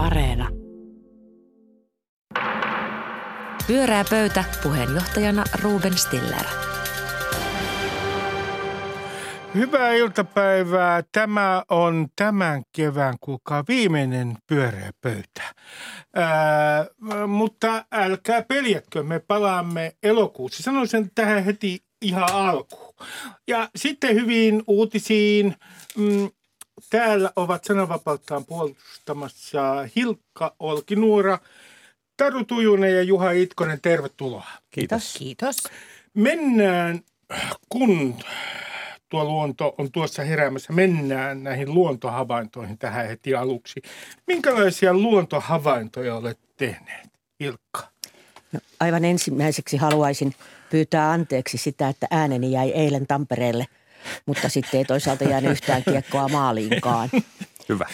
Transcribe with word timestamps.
Areena. 0.00 0.48
Pyörää 3.66 4.04
pöytä 4.10 4.44
puheenjohtajana 4.62 5.44
Ruben 5.62 5.98
Stiller. 5.98 6.44
Hyvää 9.54 9.92
iltapäivää. 9.92 11.02
Tämä 11.12 11.62
on 11.68 12.08
tämän 12.16 12.62
kevään 12.76 13.14
kuulkaa 13.20 13.64
viimeinen 13.68 14.36
pyöreä 14.46 14.90
pöytä. 15.00 15.42
Ää, 16.14 16.86
mutta 17.26 17.84
älkää 17.92 18.42
peljätkö, 18.42 19.02
me 19.02 19.18
palaamme 19.18 19.92
elokuussa. 20.02 20.62
Sanoisin 20.62 21.10
tähän 21.14 21.44
heti 21.44 21.78
ihan 22.02 22.32
alkuun. 22.32 22.94
Ja 23.48 23.68
sitten 23.76 24.14
hyvin 24.14 24.62
uutisiin. 24.66 25.54
Mm, 25.96 26.30
täällä 26.90 27.30
ovat 27.36 27.64
sananvapauttaan 27.64 28.44
puolustamassa 28.44 29.88
Hilkka 29.96 30.54
Olkinuora, 30.58 31.38
Taru 32.16 32.44
Tujunen 32.44 32.94
ja 32.94 33.02
Juha 33.02 33.30
Itkonen. 33.30 33.80
Tervetuloa. 33.80 34.46
Kiitos. 34.70 35.14
Kiitos. 35.18 35.56
Mennään, 36.14 37.00
kun 37.68 38.16
tuo 39.08 39.24
luonto 39.24 39.74
on 39.78 39.92
tuossa 39.92 40.22
heräämässä, 40.22 40.72
mennään 40.72 41.42
näihin 41.42 41.74
luontohavaintoihin 41.74 42.78
tähän 42.78 43.06
heti 43.06 43.34
aluksi. 43.34 43.82
Minkälaisia 44.26 44.94
luontohavaintoja 44.94 46.16
olet 46.16 46.38
tehneet, 46.56 47.08
Ilkka? 47.40 47.88
No, 48.52 48.60
aivan 48.80 49.04
ensimmäiseksi 49.04 49.76
haluaisin 49.76 50.34
pyytää 50.70 51.10
anteeksi 51.10 51.58
sitä, 51.58 51.88
että 51.88 52.06
ääneni 52.10 52.52
jäi 52.52 52.70
eilen 52.70 53.06
Tampereelle, 53.06 53.66
mutta 54.26 54.48
sitten 54.48 54.78
ei 54.78 54.84
toisaalta 54.84 55.24
jäänyt 55.24 55.50
yhtään 55.50 55.82
kiekkoa 55.84 56.28
maaliinkaan. 56.28 57.08
Hyvä. 57.68 57.86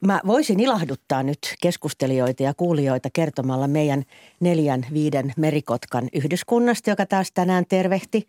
Mä 0.00 0.20
voisin 0.26 0.60
ilahduttaa 0.60 1.22
nyt 1.22 1.38
keskustelijoita 1.62 2.42
ja 2.42 2.54
kuulijoita 2.54 3.08
kertomalla 3.12 3.68
meidän 3.68 4.02
neljän, 4.40 4.86
viiden 4.92 5.32
merikotkan 5.36 6.08
yhdyskunnasta, 6.12 6.90
joka 6.90 7.06
taas 7.06 7.32
tänään 7.32 7.64
tervehti, 7.68 8.28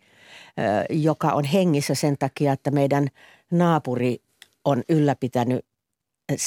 joka 0.90 1.32
on 1.32 1.44
hengissä 1.44 1.94
sen 1.94 2.16
takia, 2.18 2.52
että 2.52 2.70
meidän 2.70 3.08
naapuri 3.50 4.18
on 4.64 4.82
ylläpitänyt 4.88 5.64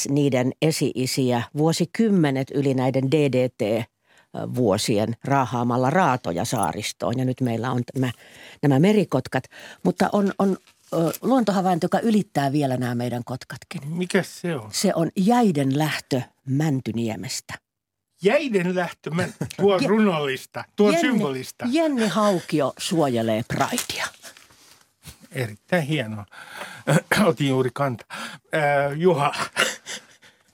niiden 0.10 0.52
esi-isiä 0.62 1.44
vuosikymmenet 1.58 2.52
yli 2.52 2.74
näiden 2.74 3.12
DDT-vuosien 4.38 5.16
raahaamalla 5.24 5.90
raatoja 5.90 6.46
saaristoon. 6.46 7.18
Ja 7.18 7.26
nyt 7.26 7.42
meillä 7.42 7.72
on 7.72 7.84
tämä, 7.94 8.12
nämä 8.62 8.80
merikotkat, 8.80 9.44
mutta 9.84 10.10
on, 10.12 10.34
on 10.40 10.58
luontohavainto, 11.22 11.86
joka 11.86 12.00
ylittää 12.00 12.52
vielä 12.52 12.78
nämä 12.78 12.96
meidän 12.96 13.24
kotkatkin. 13.24 13.82
Mikä 13.88 14.24
se 14.24 14.56
on? 14.56 14.70
Se 14.72 14.92
on 14.96 15.10
jäiden 15.16 15.78
lähtö 15.78 16.22
Mäntyniemestä. 16.46 17.54
Jäiden 18.24 18.76
lähtö, 18.76 19.12
tuo 19.58 19.80
runollista, 19.88 20.64
tuo 20.76 20.92
Jenni, 20.92 21.08
symbolista. 21.08 21.66
Jenni 21.70 22.08
Haukio 22.08 22.74
suojelee 22.78 23.44
Pridea. 23.48 24.08
Erittäin 25.32 25.84
hienoa. 25.84 26.26
Otin 27.26 27.48
juuri 27.48 27.70
kanta. 27.74 28.06
Äh, 28.12 28.98
Juha. 28.98 29.34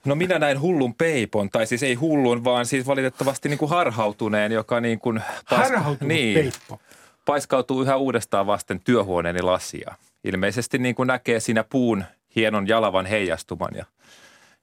No 0.04 0.14
minä 0.14 0.38
näin 0.38 0.60
hullun 0.60 0.94
peipon, 0.94 1.50
tai 1.50 1.66
siis 1.66 1.82
ei 1.82 1.94
hullun, 1.94 2.44
vaan 2.44 2.66
siis 2.66 2.86
valitettavasti 2.86 3.48
niin 3.48 3.58
kuin 3.58 3.70
harhautuneen, 3.70 4.52
joka 4.52 4.80
niin 4.80 5.00
kuin... 5.00 5.22
Harhautunut 5.44 6.08
niin, 6.08 6.34
peippo. 6.34 6.80
paiskautuu 7.24 7.82
yhä 7.82 7.96
uudestaan 7.96 8.46
vasten 8.46 8.80
työhuoneeni 8.80 9.42
lasia. 9.42 9.94
Ilmeisesti 10.24 10.78
niin 10.78 10.94
kuin 10.94 11.06
näkee 11.06 11.40
siinä 11.40 11.64
puun 11.64 12.04
hienon 12.36 12.68
jalavan 12.68 13.06
heijastuman 13.06 13.74
ja 13.74 13.84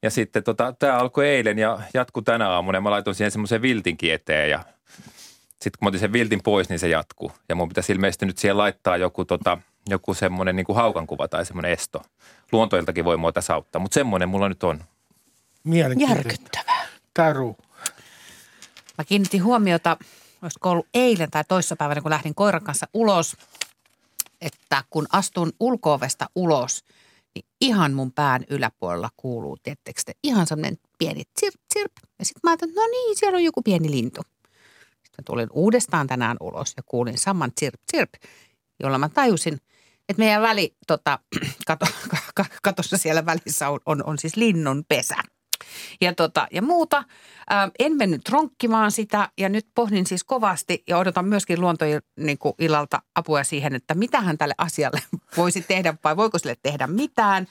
ja 0.04 0.10
sitten 0.10 0.44
tota, 0.44 0.74
tämä 0.80 0.98
alkoi 0.98 1.28
eilen 1.28 1.60
ja 1.60 1.80
jatkuu 1.94 2.24
tänä 2.24 2.50
aamuna 2.50 2.78
ja 2.78 2.82
mä 2.82 2.92
laitoin 2.92 3.16
siihen 3.16 3.32
semmoisen 3.32 3.62
viltinkin 3.62 4.14
eteen 4.14 4.50
ja 4.50 4.60
sitten 5.52 5.80
kun 5.80 5.86
mä 5.86 5.88
otin 5.88 6.00
sen 6.00 6.14
viltin 6.14 6.44
pois, 6.44 6.70
niin 6.70 6.80
se 6.80 6.88
jatkuu. 6.88 7.32
Ja 7.50 7.56
mun 7.56 7.68
pitäisi 7.68 7.94
ilmeisesti 7.94 8.26
nyt 8.26 8.38
siihen 8.38 8.58
laittaa 8.58 8.98
joku, 8.98 9.26
tota, 9.26 9.58
joku 9.90 10.14
semmoinen 10.14 10.56
niin 10.56 10.66
haukankuva 10.76 11.28
tai 11.28 11.46
semmoinen 11.46 11.72
esto. 11.72 12.02
Luontoiltakin 12.52 13.06
voi 13.06 13.18
mua 13.18 13.32
tässä 13.32 13.54
auttaa, 13.54 13.80
mutta 13.80 13.94
semmoinen 13.94 14.30
mulla 14.30 14.50
nyt 14.50 14.64
on. 14.64 14.84
Mielenkiintoista. 15.64 16.30
Järkyttävää. 16.30 16.88
Taru. 17.14 17.58
Mä 18.98 19.06
kiinnitin 19.06 19.44
huomiota, 19.44 19.98
olisiko 20.42 20.70
ollut 20.70 20.88
eilen 20.94 21.32
tai 21.32 21.44
toissapäivänä, 21.48 22.02
kun 22.02 22.12
lähdin 22.12 22.36
koiran 22.36 22.64
kanssa 22.64 22.88
ulos, 22.94 23.38
että 24.42 24.84
kun 24.90 25.08
astun 25.12 25.52
ulkoovesta 25.60 26.30
ulos, 26.36 26.86
niin 27.36 27.46
ihan 27.62 27.94
mun 27.94 28.12
pään 28.12 28.44
yläpuolella 28.50 29.10
kuuluu, 29.18 29.58
tiettekö 29.64 30.02
te, 30.06 30.14
ihan 30.24 30.48
semmoinen 30.48 30.78
pieni 30.98 31.24
tsirp, 31.34 31.56
tsirp. 31.74 31.92
Ja 32.20 32.26
sitten 32.26 32.40
mä 32.44 32.50
ajattelin, 32.52 32.72
että 32.72 32.82
no 32.82 32.88
niin, 32.88 33.18
siellä 33.18 33.36
on 33.36 33.44
joku 33.44 33.62
pieni 33.62 33.92
lintu. 33.92 34.22
Sitten 35.04 35.26
tulin 35.26 35.50
uudestaan 35.52 36.08
tänään 36.08 36.38
ulos 36.40 36.74
ja 36.78 36.84
kuulin 36.86 37.18
saman 37.18 37.52
tsirp, 37.54 37.82
tsirp, 37.92 38.10
jolla 38.80 38.98
mä 38.98 39.10
tajusin, 39.10 39.54
että 40.10 40.20
meidän 40.20 40.42
väli, 40.42 40.76
tota, 40.88 41.20
kato, 41.68 41.86
katossa 42.62 42.98
siellä 42.98 43.26
välissä 43.26 43.70
on, 43.70 43.80
on, 43.86 44.04
on 44.06 44.18
siis 44.18 44.36
linnun 44.36 44.86
pesä 44.88 45.16
ja, 46.02 46.16
tota, 46.16 46.48
ja 46.52 46.62
muuta. 46.62 47.04
Ää, 47.50 47.70
en 47.80 47.98
mennyt 47.98 48.30
ronkkimaan 48.30 48.92
sitä 48.92 49.30
ja 49.38 49.50
nyt 49.50 49.68
pohdin 49.76 50.06
siis 50.06 50.24
kovasti 50.24 50.84
ja 50.88 50.98
odotan 50.98 51.26
myöskin 51.26 51.62
luontoillalta 51.62 52.98
niin 52.98 53.12
apua 53.16 53.44
siihen, 53.44 53.76
että 53.76 53.96
mitähän 53.96 54.38
tälle 54.38 54.56
asialle 54.58 55.02
voisi 55.38 55.62
tehdä 55.62 55.94
vai 56.04 56.18
voiko 56.18 56.38
sille 56.38 56.56
tehdä 56.64 56.88
mitään 56.88 57.48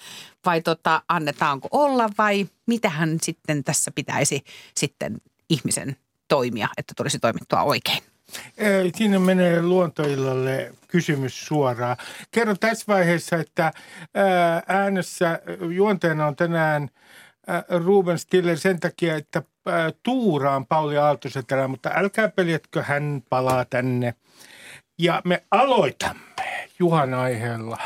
vai 0.47 0.61
tota, 0.61 1.03
annetaanko 1.09 1.69
olla 1.71 2.11
vai 2.19 2.47
mitähän 2.67 3.19
sitten 3.23 3.65
tässä 3.65 3.91
pitäisi 3.95 4.45
sitten 4.77 5.21
ihmisen 5.49 5.97
toimia, 6.29 6.69
että 6.77 6.95
tulisi 6.97 7.19
toimittua 7.19 7.63
oikein. 7.63 8.03
Ei, 8.59 8.93
Siinä 8.95 9.19
menee 9.19 9.63
luontoillalle 9.63 10.73
kysymys 10.89 11.47
suoraan. 11.47 11.97
Kerron 12.31 12.59
tässä 12.59 12.85
vaiheessa, 12.89 13.37
että 13.37 13.73
ää, 14.15 14.63
äänessä 14.69 15.41
juonteena 15.75 16.27
on 16.27 16.37
tänään 16.37 16.83
ää, 16.83 16.91
Ruben 17.85 18.19
Stiller 18.19 18.59
sen 18.59 18.81
takia, 18.81 19.17
että 19.17 19.43
ää, 19.67 19.91
tuuraan 20.03 20.67
Pauli 20.67 20.99
Aaltosetälä, 20.99 21.69
mutta 21.69 21.91
älkää 21.95 22.29
peljetkö, 22.29 22.83
hän 22.83 23.23
palaa 23.29 23.65
tänne. 23.65 24.15
Ja 24.99 25.23
me 25.25 25.43
aloitamme 25.51 26.69
Juhan 26.79 27.15
aiheella, 27.15 27.79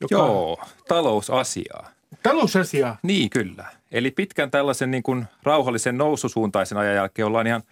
joka 0.00 0.14
Joo, 0.14 0.60
talousasiaa. 0.88 1.90
talousasiaa. 2.22 2.98
Niin 3.02 3.30
kyllä. 3.30 3.64
Eli 3.92 4.10
pitkän 4.10 4.50
tällaisen 4.50 4.90
niin 4.90 5.02
kuin 5.02 5.26
rauhallisen 5.42 5.98
noususuuntaisen 5.98 6.78
ajan 6.78 6.94
jälkeen 6.94 7.26
ollaan 7.26 7.46
ihan 7.46 7.62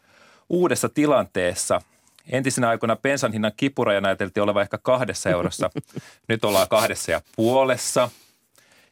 uudessa 0.49 0.89
tilanteessa. 0.89 1.81
Entisenä 2.31 2.69
aikoina 2.69 2.97
bensan 2.97 3.33
hinnan 3.33 3.53
kipuraja 3.57 4.01
näyteltiin 4.01 4.45
olevan 4.45 4.63
ehkä 4.63 4.79
kahdessa 4.79 5.31
eurossa. 5.31 5.71
Nyt 6.29 6.45
ollaan 6.45 6.69
kahdessa 6.69 7.13
ja 7.13 7.21
puolessa. 7.37 8.11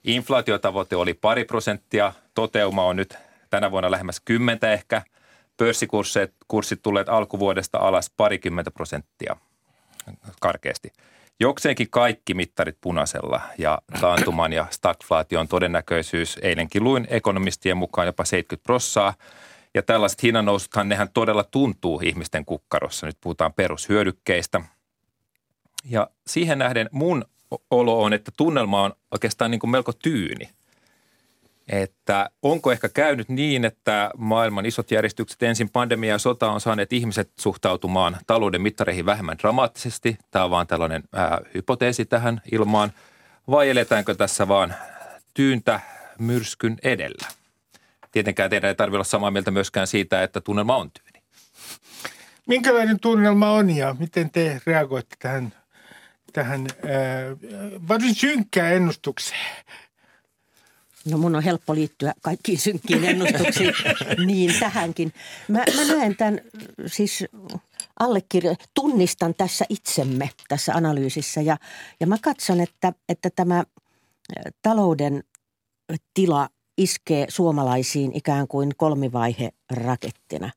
Inflaatiotavoite 0.04 0.96
oli 0.96 1.14
pari 1.14 1.44
prosenttia. 1.44 2.12
Toteuma 2.34 2.84
on 2.84 2.96
nyt 2.96 3.18
tänä 3.50 3.70
vuonna 3.70 3.90
lähemmäs 3.90 4.20
kymmentä 4.24 4.72
ehkä. 4.72 5.02
Pörssikurssit 5.56 6.32
kurssit 6.48 6.82
tulleet 6.82 7.08
alkuvuodesta 7.08 7.78
alas 7.78 8.10
parikymmentä 8.16 8.70
prosenttia 8.70 9.36
karkeasti. 10.40 10.92
Jokseenkin 11.40 11.90
kaikki 11.90 12.34
mittarit 12.34 12.76
punaisella 12.80 13.40
ja 13.58 13.78
taantuman 14.00 14.52
ja 14.52 14.66
stagflaation 14.70 15.48
todennäköisyys 15.48 16.38
eilenkin 16.42 16.84
luin 16.84 17.06
ekonomistien 17.10 17.76
mukaan 17.76 18.06
jopa 18.06 18.24
70 18.24 18.66
prossaa. 18.66 19.14
Ja 19.74 19.82
tällaiset 19.82 20.22
hinnannousuthan, 20.22 20.88
nehän 20.88 21.08
todella 21.14 21.44
tuntuu 21.44 22.00
ihmisten 22.04 22.44
kukkarossa. 22.44 23.06
Nyt 23.06 23.16
puhutaan 23.20 23.52
perushyödykkeistä. 23.52 24.60
Ja 25.84 26.10
siihen 26.26 26.58
nähden 26.58 26.88
mun 26.92 27.24
olo 27.70 28.02
on, 28.02 28.12
että 28.12 28.32
tunnelma 28.36 28.82
on 28.82 28.92
oikeastaan 29.10 29.50
niin 29.50 29.58
kuin 29.58 29.70
melko 29.70 29.92
tyyni. 29.92 30.48
Että 31.68 32.30
onko 32.42 32.72
ehkä 32.72 32.88
käynyt 32.88 33.28
niin, 33.28 33.64
että 33.64 34.10
maailman 34.16 34.66
isot 34.66 34.90
järjestykset, 34.90 35.42
ensin 35.42 35.70
pandemia 35.70 36.10
ja 36.10 36.18
sota 36.18 36.50
on 36.50 36.60
saaneet 36.60 36.92
ihmiset 36.92 37.30
suhtautumaan 37.40 38.16
talouden 38.26 38.62
mittareihin 38.62 39.06
vähemmän 39.06 39.38
dramaattisesti. 39.38 40.18
Tämä 40.30 40.44
on 40.44 40.50
vaan 40.50 40.66
tällainen 40.66 41.02
ää, 41.12 41.40
hypoteesi 41.54 42.04
tähän 42.04 42.42
ilmaan. 42.52 42.92
Vai 43.50 43.70
eletäänkö 43.70 44.14
tässä 44.14 44.48
vaan 44.48 44.74
tyyntä 45.34 45.80
myrskyn 46.18 46.76
edellä? 46.82 47.28
Tietenkään 48.12 48.50
teidän 48.50 48.68
ei 48.68 48.74
tarvitse 48.74 48.96
olla 48.96 49.04
samaa 49.04 49.30
mieltä 49.30 49.50
myöskään 49.50 49.86
siitä, 49.86 50.22
että 50.22 50.40
tunnelma 50.40 50.76
on 50.76 50.90
tyyni. 50.90 51.24
Minkälainen 52.46 53.00
tunnelma 53.00 53.50
on 53.50 53.70
ja 53.70 53.96
miten 53.98 54.30
te 54.30 54.60
reagoitte 54.66 55.16
tähän, 55.18 55.54
tähän 56.34 56.66
ää, 56.66 56.90
varsin 57.88 58.14
synkkään 58.14 58.74
ennustukseen? 58.74 59.64
No 61.04 61.18
mun 61.18 61.36
on 61.36 61.42
helppo 61.42 61.74
liittyä 61.74 62.14
kaikkiin 62.22 62.58
synkkiin 62.58 63.04
ennustuksiin, 63.04 63.72
niin 64.26 64.54
tähänkin. 64.60 65.12
Mä, 65.48 65.58
mä 65.58 65.94
näen 65.94 66.16
tämän 66.16 66.40
siis 66.86 67.24
allekirjo, 68.00 68.54
tunnistan 68.74 69.34
tässä 69.34 69.64
itsemme 69.68 70.30
tässä 70.48 70.74
analyysissä 70.74 71.40
ja, 71.40 71.56
ja 72.00 72.06
mä 72.06 72.16
katson, 72.22 72.60
että, 72.60 72.92
että 73.08 73.30
tämä 73.36 73.58
ä, 73.58 73.64
talouden 74.62 75.24
tila 76.14 76.48
iskee 76.78 77.26
suomalaisiin 77.28 78.16
ikään 78.16 78.48
kuin 78.48 78.72
kolmivaihe 78.76 79.50
rakettina. 79.70 80.50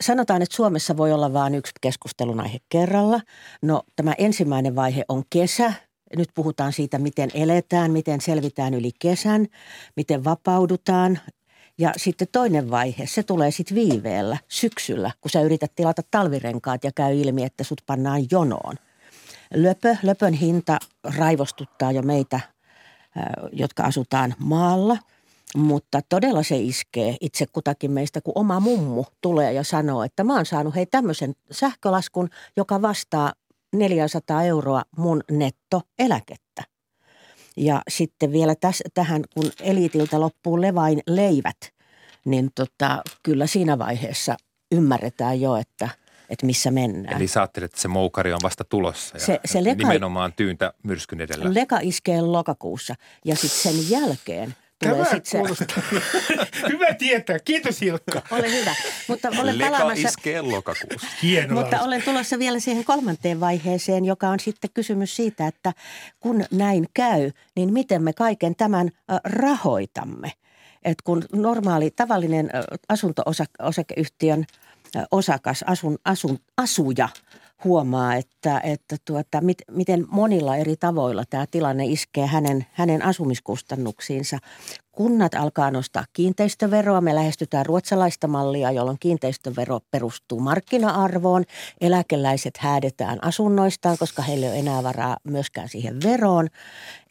Sanotaan, 0.00 0.42
että 0.42 0.56
Suomessa 0.56 0.96
voi 0.96 1.12
olla 1.12 1.32
vain 1.32 1.54
yksi 1.54 1.72
keskustelun 1.80 2.40
aihe 2.40 2.58
kerralla. 2.68 3.20
No 3.62 3.82
tämä 3.96 4.14
ensimmäinen 4.18 4.76
vaihe 4.76 5.04
on 5.08 5.22
kesä. 5.30 5.72
Nyt 6.16 6.28
puhutaan 6.34 6.72
siitä, 6.72 6.98
miten 6.98 7.30
eletään, 7.34 7.90
miten 7.90 8.20
selvitään 8.20 8.74
yli 8.74 8.90
kesän, 8.98 9.46
miten 9.96 10.24
vapaudutaan. 10.24 11.18
Ja 11.78 11.92
sitten 11.96 12.28
toinen 12.32 12.70
vaihe, 12.70 13.06
se 13.06 13.22
tulee 13.22 13.50
sitten 13.50 13.74
viiveellä 13.74 14.38
syksyllä, 14.48 15.10
kun 15.20 15.30
sä 15.30 15.40
yrität 15.40 15.72
tilata 15.74 16.02
talvirenkaat 16.10 16.84
ja 16.84 16.90
käy 16.94 17.20
ilmi, 17.20 17.44
että 17.44 17.64
sut 17.64 17.82
pannaan 17.86 18.22
jonoon. 18.30 18.76
Löpö, 19.54 19.96
löpön 20.02 20.32
hinta 20.32 20.78
raivostuttaa 21.16 21.92
jo 21.92 22.02
meitä, 22.02 22.40
jotka 23.52 23.82
asutaan 23.82 24.34
maalla– 24.38 24.96
mutta 25.56 26.00
todella 26.08 26.42
se 26.42 26.56
iskee 26.56 27.16
itse 27.20 27.46
kutakin 27.52 27.90
meistä, 27.90 28.20
kun 28.20 28.32
oma 28.34 28.60
mummu 28.60 29.04
tulee 29.20 29.52
ja 29.52 29.64
sanoo, 29.64 30.02
että 30.02 30.24
mä 30.24 30.34
oon 30.34 30.46
saanut 30.46 30.74
hei 30.74 30.86
tämmöisen 30.86 31.34
sähkölaskun, 31.50 32.28
joka 32.56 32.82
vastaa 32.82 33.32
400 33.72 34.42
euroa 34.42 34.82
mun 34.96 35.20
nettoeläkettä. 35.30 36.62
Ja 37.56 37.82
sitten 37.88 38.32
vielä 38.32 38.54
täs, 38.54 38.82
tähän, 38.94 39.22
kun 39.34 39.50
eliitiltä 39.60 40.20
loppuu 40.20 40.60
levain 40.60 41.00
leivät, 41.06 41.56
niin 42.24 42.50
tota, 42.54 43.02
kyllä 43.22 43.46
siinä 43.46 43.78
vaiheessa 43.78 44.36
ymmärretään 44.72 45.40
jo, 45.40 45.56
että– 45.56 45.88
että 46.30 46.46
missä 46.46 46.70
mennään. 46.70 47.16
Eli 47.16 47.26
sä 47.26 47.40
ajattelet, 47.40 47.70
että 47.70 47.80
se 47.80 47.88
moukari 47.88 48.32
on 48.32 48.40
vasta 48.42 48.64
tulossa 48.64 49.16
ja 49.16 49.20
se, 49.20 49.40
se 49.44 49.64
leka, 49.64 49.76
nimenomaan 49.76 50.32
tyyntä 50.32 50.72
myrskyn 50.82 51.20
edellä. 51.20 51.54
Leka 51.54 51.78
iskee 51.82 52.20
lokakuussa 52.20 52.94
ja 53.24 53.36
sitten 53.36 53.72
sen 53.74 53.90
jälkeen– 53.90 54.54
Tulee 54.84 55.04
Tämä 55.04 55.10
sit 55.10 55.26
se... 55.26 55.38
hyvä 56.72 56.94
tietää. 56.94 57.38
Kiitos 57.38 57.82
Ilkka. 57.82 58.22
Ole 58.30 58.60
hyvä. 58.60 58.74
Mutta 59.08 59.28
olen 59.28 59.58
Leka 59.58 59.70
palaamassa... 59.70 60.08
iskee 60.08 60.42
lokakuussa. 60.42 61.08
Hienoa. 61.22 61.60
Mutta 61.60 61.80
olen 61.80 62.02
tulossa 62.02 62.38
vielä 62.38 62.60
siihen 62.60 62.84
kolmanteen 62.84 63.40
vaiheeseen, 63.40 64.04
joka 64.04 64.28
on 64.28 64.40
sitten 64.40 64.70
kysymys 64.74 65.16
siitä, 65.16 65.46
että 65.46 65.72
kun 66.20 66.44
näin 66.50 66.86
käy, 66.94 67.30
niin 67.56 67.72
miten 67.72 68.02
me 68.02 68.12
kaiken 68.12 68.56
tämän 68.56 68.90
rahoitamme. 69.24 70.32
Et 70.84 71.02
kun 71.02 71.24
normaali, 71.32 71.90
tavallinen 71.90 72.50
asunto-osakeyhtiön 72.88 74.44
osakas, 75.10 75.62
asun, 75.66 75.98
asun, 76.04 76.38
asuja– 76.56 77.08
huomaa, 77.64 78.14
että, 78.14 78.60
että 78.60 78.96
tuota, 79.04 79.40
mit, 79.40 79.58
miten 79.70 80.06
monilla 80.08 80.56
eri 80.56 80.76
tavoilla 80.76 81.24
tämä 81.30 81.46
tilanne 81.50 81.84
iskee 81.86 82.26
hänen, 82.26 82.66
hänen 82.72 83.04
asumiskustannuksiinsa. 83.04 84.38
Kunnat 84.92 85.34
alkaa 85.34 85.70
nostaa 85.70 86.04
kiinteistöveroa. 86.12 87.00
Me 87.00 87.14
lähestytään 87.14 87.66
ruotsalaista 87.66 88.28
mallia, 88.28 88.70
jolloin 88.70 88.98
kiinteistövero 89.00 89.80
perustuu 89.90 90.40
markkina-arvoon. 90.40 91.44
Eläkeläiset 91.80 92.56
häädetään 92.56 93.24
asunnoistaan, 93.24 93.98
koska 93.98 94.22
heillä 94.22 94.46
ei 94.46 94.52
ole 94.52 94.58
enää 94.58 94.82
varaa 94.82 95.16
myöskään 95.24 95.68
siihen 95.68 96.02
veroon. 96.02 96.48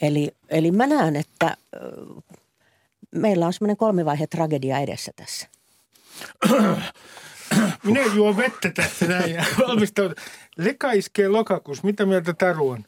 Eli, 0.01 0.31
eli 0.49 0.71
mä 0.71 0.87
näen, 0.87 1.15
että 1.15 1.57
meillä 3.11 3.45
on 3.45 3.53
semmoinen 3.53 3.77
kolmivaihe 3.77 4.27
tragedia 4.27 4.79
edessä 4.79 5.11
tässä. 5.15 5.47
Minä 7.83 8.01
juon 8.15 8.37
vettä 8.37 8.69
tässä 8.69 9.05
näin 9.05 9.33
ja 9.33 9.45
valmistaudun. 9.67 10.15
Leka 10.57 10.91
iskee 10.91 11.27
lokakuussa. 11.27 11.87
Mitä 11.87 12.05
mieltä 12.05 12.33
Taru 12.33 12.69
on? 12.69 12.85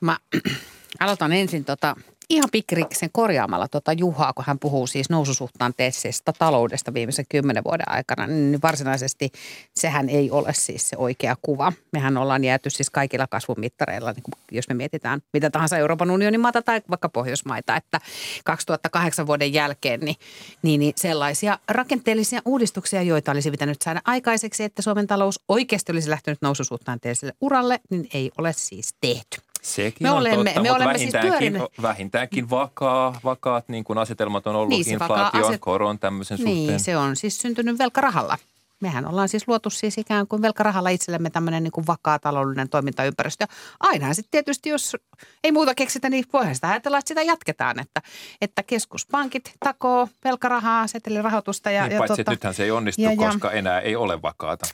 Mä 0.00 0.18
aloitan 1.00 1.32
ensin 1.32 1.64
tota 1.64 1.96
ihan 2.30 2.48
pikkirikkisen 2.52 3.08
korjaamalla 3.12 3.68
tuota 3.68 3.92
Juhaa, 3.92 4.32
kun 4.32 4.44
hän 4.46 4.58
puhuu 4.58 4.86
siis 4.86 5.10
noususuhtaanteisesta 5.10 6.32
taloudesta 6.32 6.94
viimeisen 6.94 7.24
kymmenen 7.28 7.64
vuoden 7.64 7.90
aikana, 7.90 8.26
niin 8.26 8.62
varsinaisesti 8.62 9.30
sehän 9.74 10.08
ei 10.08 10.30
ole 10.30 10.54
siis 10.54 10.88
se 10.88 10.96
oikea 10.96 11.36
kuva. 11.42 11.72
Mehän 11.92 12.16
ollaan 12.16 12.44
jääty 12.44 12.70
siis 12.70 12.90
kaikilla 12.90 13.26
kasvumittareilla, 13.26 14.12
niin 14.12 14.22
jos 14.50 14.68
me 14.68 14.74
mietitään 14.74 15.20
mitä 15.32 15.50
tahansa 15.50 15.78
Euroopan 15.78 16.10
unionin 16.10 16.40
maata 16.40 16.62
tai 16.62 16.82
vaikka 16.90 17.08
Pohjoismaita, 17.08 17.76
että 17.76 18.00
2008 18.44 19.26
vuoden 19.26 19.52
jälkeen 19.52 20.00
niin, 20.00 20.16
niin, 20.62 20.80
niin 20.80 20.92
sellaisia 20.96 21.58
rakenteellisia 21.68 22.40
uudistuksia, 22.44 23.02
joita 23.02 23.32
olisi 23.32 23.50
pitänyt 23.50 23.82
saada 23.82 24.02
aikaiseksi, 24.04 24.64
että 24.64 24.82
Suomen 24.82 25.06
talous 25.06 25.40
oikeasti 25.48 25.92
olisi 25.92 26.10
lähtenyt 26.10 26.42
noususuhtaanteiselle 26.42 27.32
uralle, 27.40 27.80
niin 27.90 28.08
ei 28.14 28.30
ole 28.38 28.52
siis 28.52 28.94
tehty. 29.00 29.45
Sekin 29.62 30.06
me 30.06 30.10
on 30.10 30.18
olemme, 30.18 30.44
totta, 30.44 30.62
me 30.62 30.72
olemme 30.72 30.92
vähintäänkin, 30.92 31.52
siis 31.52 31.82
vähintäänkin 31.82 32.50
vakaa, 32.50 33.20
vakaat 33.24 33.68
niin 33.68 33.84
kuin 33.84 33.98
asetelmat 33.98 34.46
on 34.46 34.56
ollut 34.56 34.68
niin, 34.68 34.88
inflaation, 34.88 35.44
aset... 35.44 35.60
koron 35.60 35.98
tämmöisen 35.98 36.36
niin, 36.36 36.46
suhteen. 36.46 36.66
Niin, 36.66 36.80
se 36.80 36.96
on 36.96 37.16
siis 37.16 37.38
syntynyt 37.38 37.78
velkarahalla. 37.78 38.38
Mehän 38.80 39.06
ollaan 39.06 39.28
siis 39.28 39.48
luotu 39.48 39.70
siis 39.70 39.98
ikään 39.98 40.26
kuin 40.26 40.42
velkarahalla 40.42 40.88
itsellemme 40.88 41.30
tämmöinen 41.30 41.62
niin 41.62 41.72
kuin 41.72 41.86
vakaa 41.86 42.18
taloudellinen 42.18 42.68
toimintaympäristö. 42.68 43.46
Aina 43.80 44.14
sitten 44.14 44.30
tietysti, 44.30 44.68
jos 44.68 44.96
ei 45.44 45.52
muuta 45.52 45.74
keksitä, 45.74 46.10
niin 46.10 46.24
voihan 46.32 46.54
sitä 46.54 46.68
ajatella, 46.68 46.98
että 46.98 47.08
sitä 47.08 47.22
jatketaan. 47.22 47.80
Että, 47.80 48.02
että 48.40 48.62
keskuspankit 48.62 49.52
takoo 49.60 50.08
velkarahaa, 50.24 50.86
setelirahoitusta. 50.86 51.70
Ja, 51.70 51.82
niin, 51.82 51.92
ja 51.92 51.98
paitsi, 51.98 52.20
että 52.20 52.32
nythän 52.32 52.54
se 52.54 52.64
ei 52.64 52.70
onnistu, 52.70 53.02
ja, 53.02 53.16
koska 53.16 53.50
enää 53.50 53.80
ei 53.80 53.96
ole 53.96 54.22
vakaata. 54.22 54.66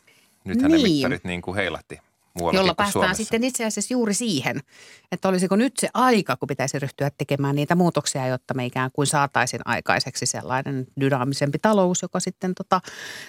Nythän 0.44 0.70
niin. 0.70 0.82
ne 0.82 0.88
mittarit 0.88 1.24
niin 1.24 1.42
kuin 1.42 1.54
heilahti 1.54 2.00
Jolla 2.52 2.74
päästään 2.74 2.92
Suomessa. 2.92 3.22
sitten 3.22 3.44
itse 3.44 3.64
asiassa 3.64 3.94
juuri 3.94 4.14
siihen, 4.14 4.60
että 5.12 5.28
olisiko 5.28 5.56
nyt 5.56 5.72
se 5.76 5.88
aika, 5.94 6.36
kun 6.36 6.46
pitäisi 6.46 6.78
ryhtyä 6.78 7.10
tekemään 7.18 7.56
niitä 7.56 7.74
muutoksia, 7.74 8.26
jotta 8.26 8.54
me 8.54 8.66
ikään 8.66 8.90
kuin 8.92 9.06
saataisiin 9.06 9.62
aikaiseksi 9.64 10.26
sellainen 10.26 10.86
dynaamisempi 11.00 11.58
talous, 11.58 12.02
joka 12.02 12.20
sitten 12.20 12.54
tota, 12.54 12.80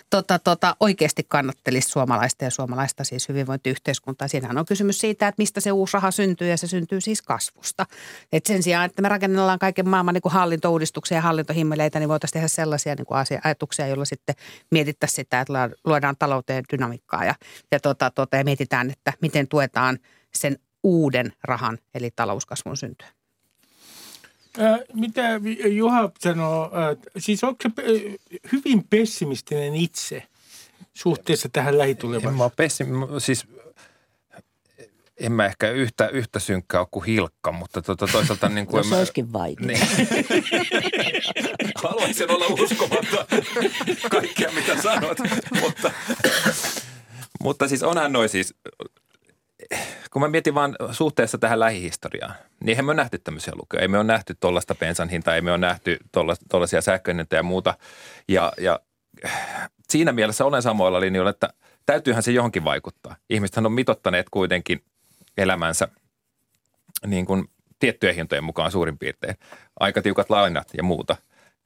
tota, 0.10 0.40
tota, 0.40 0.76
oikeasti 0.80 1.26
kannattelisi 1.28 1.90
suomalaista 1.90 2.44
ja 2.44 2.52
suomalaista 2.52 3.04
siis 3.04 3.30
hyvinvointiyhteiskuntaa. 3.30 4.28
Siinähän 4.28 4.58
on 4.58 4.66
kysymys 4.66 5.00
siitä, 5.00 5.28
että 5.28 5.42
mistä 5.42 5.60
se 5.60 5.72
uusi 5.72 5.94
raha 5.94 6.12
syntyy 6.12 6.50
ja 6.50 6.58
se 6.58 6.68
syntyy 6.68 7.02
siis 7.02 7.22
kasvusta. 7.22 7.86
Et 8.32 8.46
sen 8.46 8.64
sijaan, 8.64 8.86
että 8.86 9.02
me 9.02 9.10
rakennellaan 9.10 9.60
kaiken 9.60 9.90
maailman 9.90 10.14
niin 10.14 10.22
kuin 10.22 10.34
hallintouudistuksia 10.34 11.18
ja 11.18 11.22
hallintohimmeleitä, 11.22 12.00
niin 12.00 12.10
voitaisiin 12.10 12.34
tehdä 12.34 12.48
sellaisia 12.48 12.96
niin 12.96 13.06
kuin 13.06 13.18
ajatuksia, 13.44 13.88
joilla 13.88 14.06
sitten 14.06 14.36
mietittäisiin 14.72 15.16
sitä, 15.16 15.42
että 15.42 15.70
luodaan 15.86 16.16
talouteen 16.20 16.64
dynamiikkaa 16.72 17.26
ja, 17.26 17.36
ja, 17.72 17.80
tota, 17.80 18.12
tota, 18.12 18.38
ja 18.38 18.44
mietitään, 18.44 18.93
että 18.94 19.14
miten 19.22 19.48
tuetaan 19.48 20.00
sen 20.34 20.60
uuden 20.84 21.34
rahan 21.44 21.78
eli 21.94 22.12
talouskasvun 22.16 22.78
syntyä. 22.78 23.08
Mitä 24.94 25.22
Juha 25.70 26.12
sanoo, 26.20 26.72
siis 27.18 27.44
onko 27.44 27.64
se 27.64 27.72
hyvin 28.52 28.84
pessimistinen 28.90 29.76
itse 29.76 30.24
suhteessa 30.94 31.50
tähän 31.54 31.78
lähitulevaisuuteen? 31.78 32.34
En 32.34 32.38
mä 32.38 32.50
pessim, 32.50 32.88
siis 33.18 33.48
en 35.18 35.32
mä 35.32 35.46
ehkä 35.46 35.70
yhtä, 35.70 36.08
yhtä 36.08 36.40
synkkää 36.40 36.80
ole 36.80 36.88
kuin 36.92 37.06
Hilkka, 37.06 37.52
mutta 37.52 37.82
tuota, 37.82 38.08
toisaalta 38.08 38.50
niin 38.50 38.68
kuin... 38.68 38.78
no, 38.78 38.84
se 38.84 38.96
olisikin 38.96 39.34
vaikea. 39.34 39.68
Niin. 39.68 39.80
Haluaisin 41.76 42.32
olla 42.32 42.46
uskomatta 42.46 43.26
kaikkea, 44.10 44.52
mitä 44.52 44.82
sanot, 44.82 45.18
mutta, 45.62 45.92
mutta 47.44 47.68
siis 47.68 47.84
onhan 47.84 48.14
noin 48.14 48.30
siis 48.30 48.56
kun 50.12 50.22
mä 50.22 50.28
mietin 50.28 50.56
vaan 50.56 50.76
suhteessa 50.92 51.38
tähän 51.38 51.60
lähihistoriaan, 51.60 52.34
niin 52.60 52.70
eihän 52.70 52.86
me 52.86 52.92
ole 52.92 53.02
nähty 53.02 53.18
tämmöisiä 53.18 53.54
lukuja. 53.56 53.82
Ei 53.82 53.88
me 53.88 53.98
ole 53.98 54.04
nähty 54.04 54.36
tuollaista 54.40 54.76
bensan 54.76 55.10
hintaa, 55.10 55.36
ei 55.36 55.42
me 55.42 55.52
ole 55.52 55.58
nähty 55.58 55.98
tuollaisia 56.50 56.82
sähköinneitä 56.82 57.36
ja 57.36 57.44
muuta. 57.44 57.78
Ja, 58.28 58.54
ja 58.58 58.80
siinä 59.90 60.12
mielessä 60.12 60.46
olen 60.46 60.62
samoilla 60.62 61.00
linjoilla, 61.00 61.30
että 61.30 61.54
täytyyhän 61.86 62.24
se 62.24 62.32
johonkin 62.32 62.64
vaikuttaa. 62.64 63.16
Ihmisethän 63.30 63.66
on 63.66 63.72
mitottaneet 63.72 64.28
kuitenkin 64.32 64.84
elämänsä 65.38 65.88
niin 67.06 67.26
kuin 67.26 67.46
tiettyjen 67.80 68.16
hintojen 68.16 68.44
mukaan 68.44 68.72
suurin 68.72 68.98
piirtein. 68.98 69.36
Aika 69.80 70.02
tiukat 70.02 70.30
lainat 70.30 70.68
ja 70.78 70.84
muuta. 70.84 71.16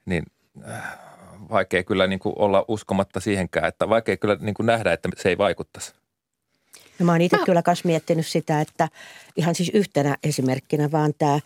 Niin 0.05 0.23
äh, 0.69 1.06
vaikea 1.49 1.83
kyllä 1.83 2.07
niin 2.07 2.19
kuin 2.19 2.35
olla 2.37 2.65
uskomatta 2.67 3.19
siihenkään, 3.19 3.67
että 3.67 3.89
vaikea 3.89 4.17
kyllä 4.17 4.37
niin 4.39 4.53
kuin 4.53 4.65
nähdä, 4.65 4.93
että 4.93 5.09
se 5.17 5.29
ei 5.29 5.37
vaikuttaisi. 5.37 5.93
No 6.99 7.05
mä 7.05 7.11
oon 7.11 7.21
itse 7.21 7.37
mä... 7.37 7.45
kyllä 7.45 7.63
myös 7.67 7.83
miettinyt 7.83 8.27
sitä, 8.27 8.61
että 8.61 8.89
ihan 9.35 9.55
siis 9.55 9.71
yhtenä 9.73 10.17
esimerkkinä 10.23 10.91
vaan 10.91 11.13
tämä 11.17 11.39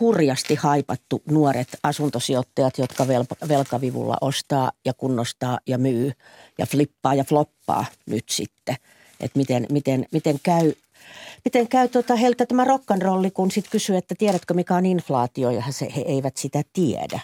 hurjasti 0.00 0.54
haipattu 0.54 1.22
nuoret 1.30 1.68
asuntosijoittajat, 1.82 2.78
jotka 2.78 3.06
velkavivulla 3.48 4.16
ostaa 4.20 4.72
ja 4.84 4.94
kunnostaa 4.94 5.58
ja 5.66 5.78
myy 5.78 6.12
ja 6.58 6.66
flippaa 6.66 7.14
ja 7.14 7.24
floppaa 7.24 7.84
nyt 8.06 8.28
sitten. 8.28 8.76
Että 9.20 9.38
miten, 9.38 9.66
miten, 9.70 10.06
miten 10.12 10.36
käy, 10.42 10.72
miten 11.44 11.68
käy 11.68 11.88
tota 11.88 12.16
heiltä 12.16 12.46
tämä 12.46 12.64
rock'n'rolli, 12.64 13.30
kun 13.34 13.50
sitten 13.50 13.70
kysyy, 13.70 13.96
että 13.96 14.14
tiedätkö 14.18 14.54
mikä 14.54 14.74
on 14.74 14.86
inflaatio 14.86 15.50
ja 15.50 15.62
he, 15.62 15.92
he 15.96 16.00
eivät 16.00 16.36
sitä 16.36 16.62
tiedä. 16.72 17.20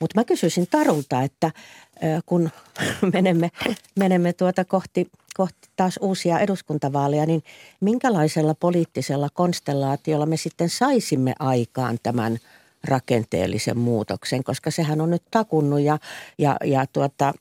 Mutta 0.00 0.20
mä 0.20 0.24
kysyisin 0.24 0.66
Tarulta, 0.70 1.22
että 1.22 1.50
kun 2.26 2.50
menemme, 3.14 3.50
menemme 3.98 4.32
tuota 4.32 4.64
kohti, 4.64 5.10
kohti 5.34 5.68
taas 5.76 5.98
uusia 6.02 6.38
eduskuntavaaleja, 6.38 7.26
niin 7.26 7.42
minkälaisella 7.80 8.54
poliittisella 8.54 9.28
konstellaatiolla 9.32 10.26
me 10.26 10.36
sitten 10.36 10.68
saisimme 10.68 11.34
aikaan 11.38 11.98
tämän 12.02 12.38
rakenteellisen 12.84 13.78
muutoksen, 13.78 14.44
koska 14.44 14.70
sehän 14.70 15.00
on 15.00 15.10
nyt 15.10 15.22
takunnut 15.30 15.80
ja, 15.80 15.98
ja, 16.38 16.56
ja 16.64 16.86
tuota, 16.92 17.34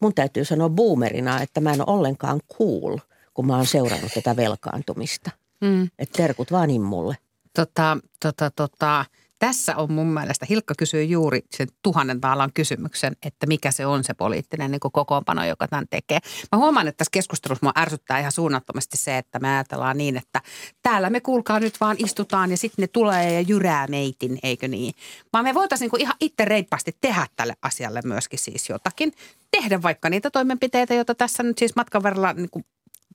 mun 0.00 0.14
täytyy 0.14 0.44
sanoa 0.44 0.68
boomerina, 0.68 1.40
että 1.40 1.60
mä 1.60 1.72
en 1.72 1.80
ole 1.80 1.96
ollenkaan 1.96 2.40
cool, 2.58 2.98
kun 3.34 3.46
mä 3.46 3.56
oon 3.56 3.66
seurannut 3.66 4.12
tätä 4.14 4.36
velkaantumista. 4.36 5.30
Mm. 5.60 5.88
Että 5.98 6.16
terkut 6.16 6.52
vaan 6.52 6.70
immulle. 6.70 7.16
Tota, 7.54 7.98
tota, 8.22 8.50
tota, 8.50 9.04
tässä 9.38 9.76
on 9.76 9.92
mun 9.92 10.06
mielestä, 10.06 10.46
Hilkka 10.48 10.74
kysyy 10.78 11.04
juuri 11.04 11.40
sen 11.50 11.68
tuhannen 11.82 12.20
taalan 12.20 12.50
kysymyksen, 12.54 13.16
että 13.22 13.46
mikä 13.46 13.70
se 13.70 13.86
on 13.86 14.04
se 14.04 14.14
poliittinen 14.14 14.70
niin 14.70 14.80
kokoonpano, 14.80 15.44
joka 15.44 15.68
tämän 15.68 15.86
tekee. 15.90 16.18
Mä 16.52 16.58
huomaan, 16.58 16.88
että 16.88 16.98
tässä 16.98 17.10
keskustelussa 17.10 17.66
mua 17.66 17.72
ärsyttää 17.78 18.18
ihan 18.18 18.32
suunnattomasti 18.32 18.96
se, 18.96 19.18
että 19.18 19.38
me 19.38 19.48
ajatellaan 19.48 19.98
niin, 19.98 20.16
että 20.16 20.42
täällä 20.82 21.10
me 21.10 21.20
kuulkaa 21.20 21.60
nyt 21.60 21.80
vaan 21.80 21.96
istutaan 21.98 22.50
ja 22.50 22.56
sitten 22.56 22.82
ne 22.82 22.86
tulee 22.86 23.32
ja 23.32 23.40
jyrää 23.40 23.86
meitin, 23.86 24.38
eikö 24.42 24.68
niin? 24.68 24.94
Vaan 25.32 25.44
me 25.44 25.54
voitaisiin 25.54 25.90
niin 25.92 26.00
ihan 26.00 26.16
itse 26.20 26.44
reippaasti 26.44 26.96
tehdä 27.00 27.26
tälle 27.36 27.56
asialle 27.62 28.00
myöskin 28.04 28.38
siis 28.38 28.68
jotakin. 28.68 29.12
Tehdä 29.50 29.82
vaikka 29.82 30.10
niitä 30.10 30.30
toimenpiteitä, 30.30 30.94
joita 30.94 31.14
tässä 31.14 31.42
nyt 31.42 31.58
siis 31.58 31.76
matkan 31.76 32.02
verralla 32.02 32.32
niin 32.32 32.50
kuin 32.50 32.64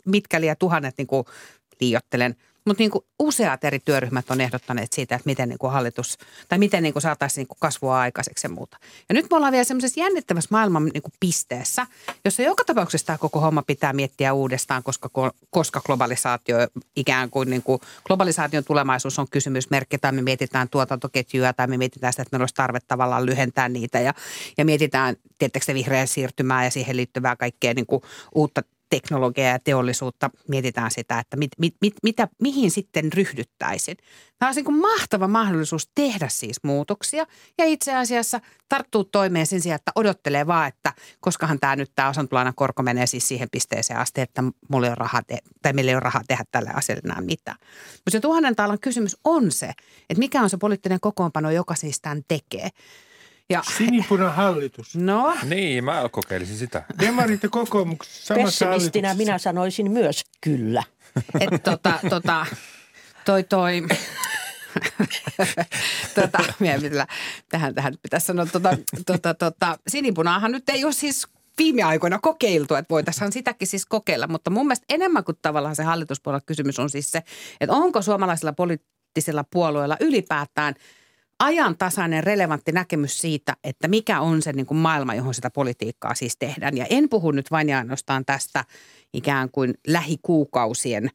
mitkäli 0.06 0.46
ja 0.46 0.56
tuhannet 0.56 0.98
niin 0.98 1.08
kuin 1.08 1.26
liiottelen– 1.80 2.36
mutta 2.66 2.84
niin 2.84 2.92
useat 3.20 3.64
eri 3.64 3.80
työryhmät 3.80 4.32
on 4.32 4.42
ehdottaneet 4.42 4.94
siitä, 4.94 5.16
että 5.16 5.26
miten 5.26 5.50
niin 5.50 5.58
kuin 5.58 5.72
hallitus, 5.72 6.18
tai 6.50 6.60
miten 6.60 6.84
niin 6.84 6.94
kuin 6.94 7.02
saataisiin 7.02 7.42
niin 7.42 7.48
kuin 7.48 7.58
kasvua 7.60 8.00
aikaiseksi 8.00 8.48
ja 8.48 8.50
muuta. 8.50 8.78
Ja 9.10 9.14
nyt 9.14 9.26
me 9.32 9.38
ollaan 9.38 9.52
vielä 9.52 9.64
semmoisessa 9.64 10.00
jännittävässä 10.00 10.48
maailman 10.52 10.86
niin 10.86 11.02
kuin 11.02 11.14
pisteessä, 11.20 11.88
jossa 12.26 12.42
joka 12.42 12.64
tapauksessa 12.64 13.08
tämä 13.08 13.18
koko 13.18 13.40
homma 13.40 13.62
pitää 13.62 13.94
miettiä 13.94 14.34
uudestaan, 14.34 14.84
koska, 14.84 15.10
koska 15.50 15.82
globalisaatio 15.86 16.58
ikään 16.96 17.30
kuin, 17.30 17.50
niin 17.50 17.64
kuin 17.64 17.82
globalisaation 18.06 18.64
tulemaisuus 18.64 19.20
on 19.20 19.28
kysymysmerkki, 19.32 19.98
tai 19.98 20.12
me 20.12 20.22
mietitään 20.22 20.70
tuotantoketjuja, 20.70 21.54
tai 21.54 21.68
me 21.68 21.78
mietitään 21.78 22.14
sitä, 22.14 22.22
että 22.22 22.36
meillä 22.36 22.44
olisi 22.44 22.56
tarve 22.56 22.80
tavallaan 22.88 23.26
lyhentää 23.26 23.70
niitä, 23.70 24.00
ja, 24.00 24.14
ja 24.58 24.66
mietitään, 24.66 25.16
tietääkö 25.38 25.66
se 25.66 25.74
vihreä 25.74 26.06
siirtymää 26.06 26.64
ja 26.64 26.72
siihen 26.72 26.98
liittyvää 26.98 27.36
kaikkea 27.36 27.74
niin 27.74 27.86
kuin 27.86 28.02
uutta 28.36 28.62
teknologiaa 28.92 29.52
ja 29.52 29.60
teollisuutta, 29.60 30.30
mietitään 30.48 30.92
sitä, 30.92 31.20
että 31.20 31.38
mit, 31.38 31.52
mit, 31.58 31.76
mit, 31.82 31.94
mitä, 32.04 32.28
mihin 32.42 32.72
sitten 32.72 33.14
ryhdyttäisiin. 33.14 33.98
Tämä 34.40 34.50
on 34.50 34.56
niin 34.56 34.80
mahtava 34.80 35.28
mahdollisuus 35.28 35.90
tehdä 35.96 36.28
siis 36.28 36.58
muutoksia 36.64 37.26
ja 37.58 37.66
itse 37.66 37.96
asiassa 37.96 38.40
tarttuu 38.70 39.04
toimeen 39.04 39.48
sen 39.48 39.62
sijaan, 39.62 39.76
että 39.76 39.92
odottelee 39.96 40.48
vaan, 40.48 40.68
että 40.68 40.94
koskahan 41.20 41.60
tämä 41.60 41.76
nyt 41.76 41.92
tämä 41.96 42.10
osantulainan 42.10 42.56
korko 42.56 42.84
menee 42.84 43.08
siis 43.08 43.28
siihen 43.28 43.48
pisteeseen 43.52 44.00
asti, 44.00 44.22
että 44.22 44.44
mulla 44.70 44.88
ei 44.88 44.90
ole 44.90 44.96
rahaa, 44.96 45.22
te- 45.28 45.38
tai 45.62 45.74
meillä 45.74 45.90
ei 45.90 45.96
ole 45.96 46.00
rahaa 46.00 46.24
tehdä 46.28 46.44
tälle 46.52 46.70
asialle 46.74 47.02
enää 47.06 47.22
mitään. 47.22 47.58
Mutta 47.94 48.12
se 48.12 48.20
tuhannen 48.20 48.56
taalan 48.56 48.80
kysymys 48.80 49.18
on 49.24 49.52
se, 49.52 49.66
että 50.10 50.20
mikä 50.20 50.42
on 50.42 50.50
se 50.50 50.58
poliittinen 50.58 51.00
kokoonpano, 51.00 51.52
joka 51.52 51.76
siis 51.76 52.02
tämän 52.02 52.22
tekee. 52.28 52.70
Ja, 53.52 53.64
Sinipuna 53.78 54.30
hallitus. 54.30 54.96
No. 54.96 55.38
Niin, 55.44 55.84
mä 55.84 56.10
kokeilisin 56.12 56.58
sitä. 56.58 56.84
Demarit 57.00 57.44
ja 57.44 57.50
kokoomuksessa 57.50 58.36
samassa 58.36 58.66
Pessimistinä 58.66 59.14
minä 59.14 59.38
sanoisin 59.38 59.92
myös 59.92 60.24
kyllä. 60.42 60.84
Että 61.40 61.58
tota, 61.58 62.00
tota, 62.10 62.46
toi 63.26 63.44
toi, 63.44 63.82
tota, 66.16 66.40
mitä, 66.60 67.08
tähän, 67.50 67.76
tähän 67.76 67.94
pitäisi 68.02 68.26
sanoa, 68.26 68.46
tota, 68.46 68.78
tota, 69.06 69.34
tota, 69.34 69.78
sinipunaahan 69.88 70.52
nyt 70.52 70.70
ei 70.70 70.84
ole 70.84 70.94
siis 70.94 71.28
viime 71.58 71.84
aikoina 71.84 72.20
kokeiltu, 72.20 72.76
että 72.76 72.94
voitaisiin 72.94 73.32
sitäkin 73.32 73.68
siis 73.68 73.86
kokeilla, 73.86 74.28
mutta 74.28 74.50
mun 74.50 74.68
mielestä 74.68 74.86
enemmän 74.90 75.24
kuin 75.24 75.38
tavallaan 75.42 75.76
se 75.76 75.84
hallituspuolella 75.84 76.44
kysymys 76.46 76.80
on 76.80 76.90
siis 76.90 77.12
se, 77.12 77.24
että 77.62 77.76
onko 77.76 78.02
suomalaisilla 78.02 78.54
poliittisilla 78.54 79.44
puolueilla 79.44 79.98
ylipäätään– 80.00 80.76
ajantasainen, 81.40 82.24
relevantti 82.24 82.72
näkemys 82.72 83.18
siitä, 83.18 83.58
että 83.64 83.88
mikä 83.88 84.22
on 84.22 84.42
se 84.42 84.54
niin 84.54 84.66
kuin 84.66 84.78
maailma, 84.78 85.16
johon 85.16 85.34
sitä 85.34 85.50
politiikkaa 85.50 86.16
siis 86.16 86.38
tehdään. 86.38 86.78
Ja 86.78 86.86
en 86.90 87.10
puhu 87.10 87.32
nyt 87.32 87.52
vain 87.52 87.70
ja 87.70 87.78
ainoastaan 87.78 88.26
tästä 88.26 88.66
ikään 89.14 89.50
kuin 89.52 89.74
lähikuukausien 89.88 91.10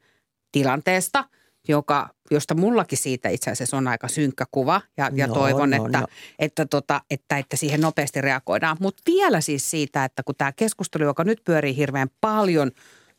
tilanteesta, 0.53 1.25
joka, 1.69 2.09
josta 2.31 2.55
mullakin 2.55 2.99
siitä 2.99 3.29
itse 3.29 3.51
asiassa 3.51 3.77
on 3.77 3.89
aika 3.89 4.09
synkkä 4.09 4.45
kuva 4.51 4.81
ja, 4.97 5.11
ja 5.15 5.27
no, 5.27 5.35
toivon, 5.35 5.71
no, 5.71 5.85
että, 5.87 6.01
no. 6.01 6.07
Että, 6.39 6.67
tota, 6.67 7.01
että, 7.11 7.39
että 7.39 7.57
siihen 7.57 7.81
nopeasti 7.81 8.21
reagoidaan. 8.21 8.77
Mutta 8.81 9.03
vielä 9.07 9.41
siis 9.41 9.71
siitä, 9.71 10.05
että 10.05 10.23
kun 10.23 10.35
tämä 10.39 10.53
keskustelu, 10.53 11.05
joka 11.05 11.25
nyt 11.25 11.41
pyörii 11.45 11.77
hirveän 11.77 12.09
paljon 12.21 12.71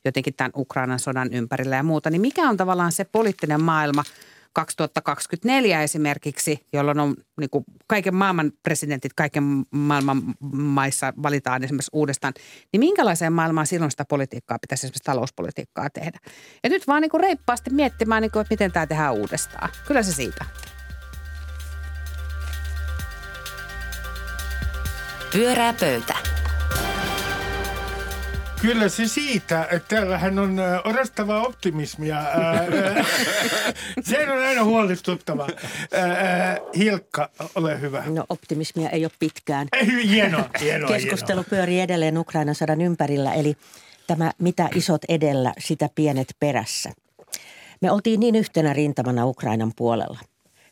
jotenkin 0.06 0.34
tämän 0.34 0.52
Ukrainan 0.56 1.00
sodan 1.00 1.34
ympärillä 1.34 1.76
ja 1.76 1.84
muuta, 1.84 2.10
niin 2.10 2.22
mikä 2.22 2.50
on 2.50 2.58
tavallaan 2.58 2.92
se 2.92 3.06
poliittinen 3.06 3.62
maailma– 3.62 4.04
2024 4.58 5.84
esimerkiksi, 5.84 6.68
jolloin 6.74 7.00
on 7.00 7.16
niin 7.40 7.50
kuin 7.50 7.64
kaiken 7.88 8.16
maailman 8.16 8.52
presidentit, 8.64 9.14
kaiken 9.14 9.44
maailman 9.72 10.22
maissa 10.52 11.14
valitaan 11.24 11.64
esimerkiksi 11.64 11.90
uudestaan, 11.94 12.34
niin 12.72 12.80
minkälaiseen 12.80 13.34
maailmaan 13.34 13.68
silloin 13.68 13.92
sitä 13.92 14.06
politiikkaa 14.10 14.60
pitäisi 14.62 14.86
esimerkiksi 14.86 15.04
talouspolitiikkaa 15.04 15.90
tehdä? 15.90 16.20
Ja 16.64 16.70
nyt 16.70 16.88
vaan 16.88 17.02
niin 17.02 17.10
kuin 17.10 17.22
reippaasti 17.22 17.70
miettimään, 17.70 18.22
niin 18.22 18.32
kuin, 18.32 18.42
että 18.42 18.54
miten 18.54 18.72
tämä 18.72 18.88
tehdään 18.88 19.14
uudestaan. 19.14 19.70
Kyllä 19.88 20.04
se 20.04 20.14
siitä. 20.14 20.46
Pyörää 25.32 25.74
pöytä. 25.74 26.37
Kyllä 28.62 28.90
se 28.90 29.08
siitä, 29.08 29.68
että 29.72 29.96
täällähän 29.96 30.40
on 30.40 30.58
orastavaa 30.84 31.42
optimismia. 31.42 32.18
Se 34.02 34.32
on 34.32 34.44
aina 34.44 34.64
huolestuttava. 34.64 35.48
Hilkka, 36.78 37.30
ole 37.56 37.82
hyvä. 37.82 38.04
No 38.08 38.26
optimismia 38.30 38.90
ei 38.90 39.06
ole 39.06 39.12
pitkään. 39.20 39.68
Hienoa, 40.10 40.50
hienoa 40.60 40.88
Keskustelu 40.88 41.28
hienoa. 41.28 41.50
pyörii 41.50 41.80
edelleen 41.80 42.18
Ukrainan 42.18 42.56
sodan 42.56 42.82
ympärillä, 42.82 43.34
eli 43.34 43.58
tämä 44.08 44.32
mitä 44.38 44.70
isot 44.76 45.02
edellä, 45.10 45.54
sitä 45.60 45.90
pienet 45.96 46.36
perässä. 46.40 46.92
Me 47.82 47.92
oltiin 47.92 48.20
niin 48.20 48.36
yhtenä 48.36 48.74
rintamana 48.74 49.26
Ukrainan 49.26 49.72
puolella. 49.76 50.20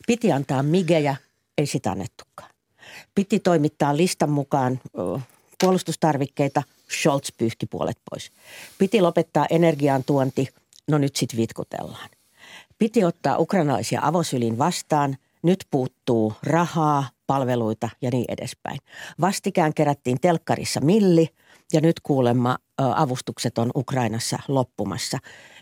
Piti 0.06 0.32
antaa 0.32 0.62
migejä, 0.62 1.16
ei 1.58 1.66
sitä 1.66 1.90
annettukaan. 1.90 2.50
Piti 3.14 3.40
toimittaa 3.40 3.96
listan 3.96 4.30
mukaan 4.30 4.80
puolustustarvikkeita– 5.60 6.62
Scholz 6.90 7.28
pyyhki 7.38 7.66
puolet 7.66 7.98
pois. 8.10 8.30
Piti 8.78 9.00
lopettaa 9.00 9.46
energian 9.50 10.04
tuonti, 10.04 10.48
no 10.88 10.98
nyt 10.98 11.16
sitten 11.16 11.36
vitkutellaan. 11.36 12.10
Piti 12.78 13.04
ottaa 13.04 13.38
ukrainalaisia 13.38 14.00
avosylin 14.02 14.58
vastaan, 14.58 15.16
nyt 15.42 15.66
puuttuu 15.70 16.32
rahaa, 16.42 17.08
palveluita 17.26 17.88
ja 18.02 18.10
niin 18.10 18.24
edespäin. 18.28 18.78
Vastikään 19.20 19.74
kerättiin 19.74 20.20
telkkarissa 20.20 20.80
milli 20.80 21.28
ja 21.72 21.80
nyt 21.80 22.00
kuulemma 22.00 22.58
avustukset 22.78 23.58
on 23.58 23.70
Ukrainassa 23.76 24.38
loppumassa. 24.48 25.18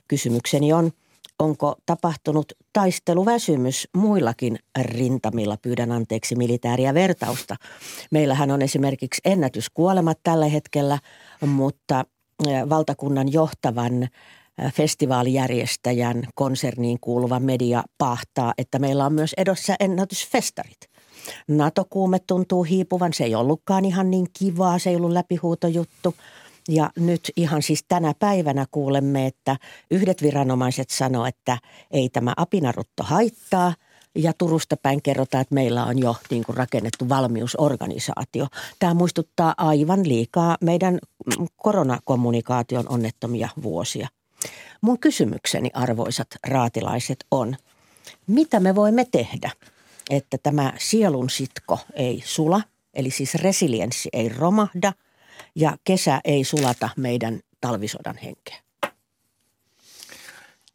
Kysymykseni 0.08 0.72
on– 0.72 0.92
onko 1.38 1.74
tapahtunut 1.86 2.52
taisteluväsymys 2.72 3.88
muillakin 3.96 4.58
rintamilla, 4.82 5.56
pyydän 5.62 5.92
anteeksi 5.92 6.36
militääriä 6.36 6.94
vertausta. 6.94 7.56
Meillähän 8.10 8.50
on 8.50 8.62
esimerkiksi 8.62 9.20
ennätyskuolemat 9.24 10.18
tällä 10.22 10.46
hetkellä, 10.46 10.98
mutta 11.46 12.04
valtakunnan 12.68 13.32
johtavan 13.32 14.08
festivaalijärjestäjän 14.72 16.22
konserniin 16.34 16.98
kuuluva 17.00 17.40
media 17.40 17.82
pahtaa, 17.98 18.54
että 18.58 18.78
meillä 18.78 19.06
on 19.06 19.12
myös 19.12 19.34
edossa 19.36 19.74
ennätysfestarit. 19.80 20.78
NATO-kuume 21.48 22.18
tuntuu 22.18 22.62
hiipuvan, 22.62 23.12
se 23.12 23.24
ei 23.24 23.34
ollutkaan 23.34 23.84
ihan 23.84 24.10
niin 24.10 24.26
kivaa, 24.38 24.78
se 24.78 24.90
ei 24.90 24.96
ollut 24.96 25.12
läpihuutojuttu– 25.12 26.14
ja 26.68 26.90
nyt 26.96 27.32
ihan 27.36 27.62
siis 27.62 27.84
tänä 27.88 28.14
päivänä 28.18 28.66
kuulemme, 28.70 29.26
että 29.26 29.56
yhdet 29.90 30.22
viranomaiset 30.22 30.90
sanoo, 30.90 31.26
että 31.26 31.58
ei 31.90 32.08
tämä 32.08 32.34
apinarutto 32.36 33.02
haittaa. 33.02 33.74
Ja 34.18 34.32
Turusta 34.38 34.76
päin 34.76 35.02
kerrotaan, 35.02 35.42
että 35.42 35.54
meillä 35.54 35.84
on 35.84 35.98
jo 35.98 36.16
niin 36.30 36.44
kuin 36.44 36.56
rakennettu 36.56 37.08
valmiusorganisaatio. 37.08 38.46
Tämä 38.78 38.94
muistuttaa 38.94 39.54
aivan 39.56 40.08
liikaa 40.08 40.56
meidän 40.60 40.98
koronakommunikaation 41.56 42.88
onnettomia 42.88 43.48
vuosia. 43.62 44.08
Mun 44.80 44.98
kysymykseni, 44.98 45.70
arvoisat 45.74 46.28
raatilaiset, 46.46 47.24
on, 47.30 47.56
mitä 48.26 48.60
me 48.60 48.74
voimme 48.74 49.06
tehdä, 49.12 49.50
että 50.10 50.38
tämä 50.42 50.72
sielun 50.78 51.30
sitko 51.30 51.78
ei 51.94 52.22
sula, 52.24 52.60
eli 52.94 53.10
siis 53.10 53.34
resilienssi 53.34 54.08
ei 54.12 54.28
romahda– 54.28 54.92
ja 55.56 55.76
kesä 55.84 56.20
ei 56.24 56.44
sulata 56.44 56.88
meidän 56.96 57.40
talvisodan 57.60 58.16
henkeä. 58.16 58.56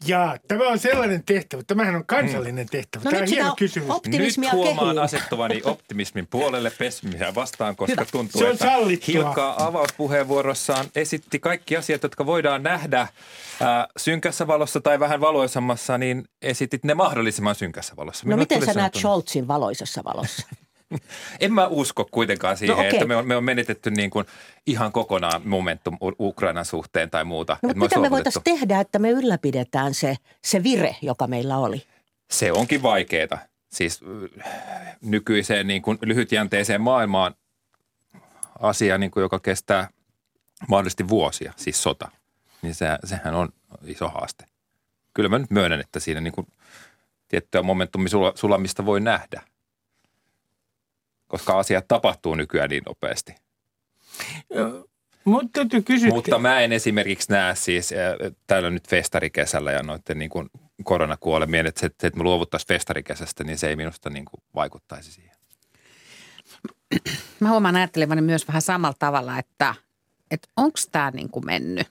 Jaa, 0.06 0.38
tämä 0.48 0.68
on 0.68 0.80
sellainen 0.80 1.24
tehtävä. 1.24 1.64
Tämähän 1.68 1.96
on 1.96 2.06
kansallinen 2.06 2.70
tehtävä. 2.70 3.04
No 3.04 3.12
tämä 3.12 3.22
nyt 3.22 3.30
on 3.30 3.36
hieno 3.36 3.56
kysymys. 3.56 3.90
optimismia 3.90 4.50
Nyt 4.50 4.54
huomaan 4.58 4.88
kehiin. 4.88 5.00
asettuvani 5.00 5.62
optimismin 5.64 6.28
puolelle 6.28 6.70
pessimiä 6.70 7.36
vastaan, 7.36 7.76
koska 7.76 7.92
Hyvä. 8.02 8.06
tuntuu, 8.12 8.40
Se 8.42 8.46
on 8.46 8.52
että 8.54 8.66
sallittua. 8.66 9.14
Hilkka 9.14 9.56
avauspuheenvuorossaan 9.58 10.86
esitti 10.96 11.40
kaikki 11.40 11.78
asiat, 11.78 12.04
jotka 12.04 12.26
voidaan 12.26 12.64
nähdä 12.64 13.08
ää, 13.62 13.88
synkässä 13.98 14.48
valossa 14.48 14.82
tai 14.82 15.00
vähän 15.00 15.22
valoisammassa, 15.22 15.98
niin 15.98 16.24
esitit 16.42 16.84
ne 16.84 16.94
mahdollisimman 16.94 17.56
synkässä 17.56 17.96
valossa. 17.96 18.26
No 18.26 18.28
Minulle 18.28 18.42
miten 18.56 18.66
sä 18.66 18.74
näet. 18.80 18.96
Scholzin 18.96 19.48
valoisessa 19.48 20.04
valossa? 20.04 20.48
En 21.40 21.54
mä 21.54 21.68
usko 21.68 22.08
kuitenkaan 22.12 22.58
siihen, 22.58 22.76
No 22.76 22.80
okei. 22.82 22.94
että 22.94 23.06
me 23.08 23.16
on, 23.16 23.28
me 23.28 23.36
on 23.36 23.44
menetetty 23.44 23.92
niin 23.92 24.10
kuin 24.10 24.26
ihan 24.66 24.92
kokonaan 24.92 25.42
momentum 25.48 25.98
Ukrainan 26.20 26.66
suhteen 26.66 27.10
tai 27.10 27.26
muuta. 27.26 27.58
No 27.62 27.68
mutta 27.68 27.80
mitä 27.80 28.00
me 28.00 28.10
voitaisiin 28.10 28.44
tehdä, 28.44 28.80
että 28.80 29.00
me 29.00 29.10
ylläpidetään 29.10 29.94
se, 29.94 30.16
se 30.44 30.64
vire, 30.64 30.96
joka 31.02 31.28
meillä 31.28 31.58
oli? 31.58 31.84
Se 32.32 32.52
onkin 32.52 32.84
vaikeeta. 32.84 33.38
Siis 33.70 34.00
äh, 34.48 34.98
nykyiseen 35.02 35.68
niin 35.68 35.82
kuin 35.82 35.98
lyhytjänteiseen 36.02 36.82
maailmaan 36.82 37.36
asia, 38.60 38.98
niin 38.98 39.12
kuin, 39.12 39.22
joka 39.22 39.40
kestää 39.40 39.90
mahdollisesti 40.68 41.08
vuosia, 41.08 41.54
siis 41.56 41.84
sota, 41.84 42.12
niin 42.62 42.76
se, 42.76 42.86
sehän 43.04 43.34
on 43.36 43.50
iso 43.86 44.10
haaste. 44.10 44.46
Kyllä 45.14 45.30
mä 45.30 45.40
nyt 45.40 45.52
myönnän, 45.52 45.80
että 45.80 46.00
siinä 46.00 46.22
niin 46.22 46.34
kuin 46.34 46.48
tiettyä 47.28 47.64
momentumin 47.64 48.08
sula- 48.08 48.32
sulamista 48.36 48.86
voi 48.86 49.02
nähdä, 49.02 49.42
koska 51.30 51.60
asiat 51.60 51.88
tapahtuu 51.88 52.36
nykyään 52.36 52.70
niin 52.70 52.84
nopeasti. 52.86 53.36
Täytyy 55.54 55.82
kysyä. 55.82 56.10
Mutta 56.10 56.40
mä 56.40 56.60
en 56.60 56.74
esimerkiksi 56.74 57.32
näe 57.32 57.56
siis, 57.56 57.94
täällä 58.48 58.70
nyt 58.70 58.88
festarikesällä 58.88 59.72
ja 59.72 59.84
noiden 59.84 60.20
niin 60.20 60.30
kuin 60.30 60.50
koronakuolemien, 60.84 61.66
että 61.66 61.80
se, 61.80 61.86
että 61.86 62.10
me 62.16 62.24
luovuttaisiin 62.24 62.68
festarikesästä, 62.68 63.44
niin 63.44 63.58
se 63.58 63.70
ei 63.70 63.76
minusta 63.76 64.10
niin 64.10 64.26
kuin 64.26 64.44
vaikuttaisi 64.56 65.12
siihen. 65.12 65.36
Mä 67.40 67.50
huomaan 67.50 67.76
ajattelevani 67.76 68.22
myös 68.22 68.48
vähän 68.48 68.62
samalla 68.62 68.96
tavalla, 69.00 69.40
että, 69.40 69.76
että 70.32 70.48
onko 70.58 70.78
tämä 70.92 71.12
niin 71.12 71.30
kuin 71.30 71.46
mennyt. 71.46 71.88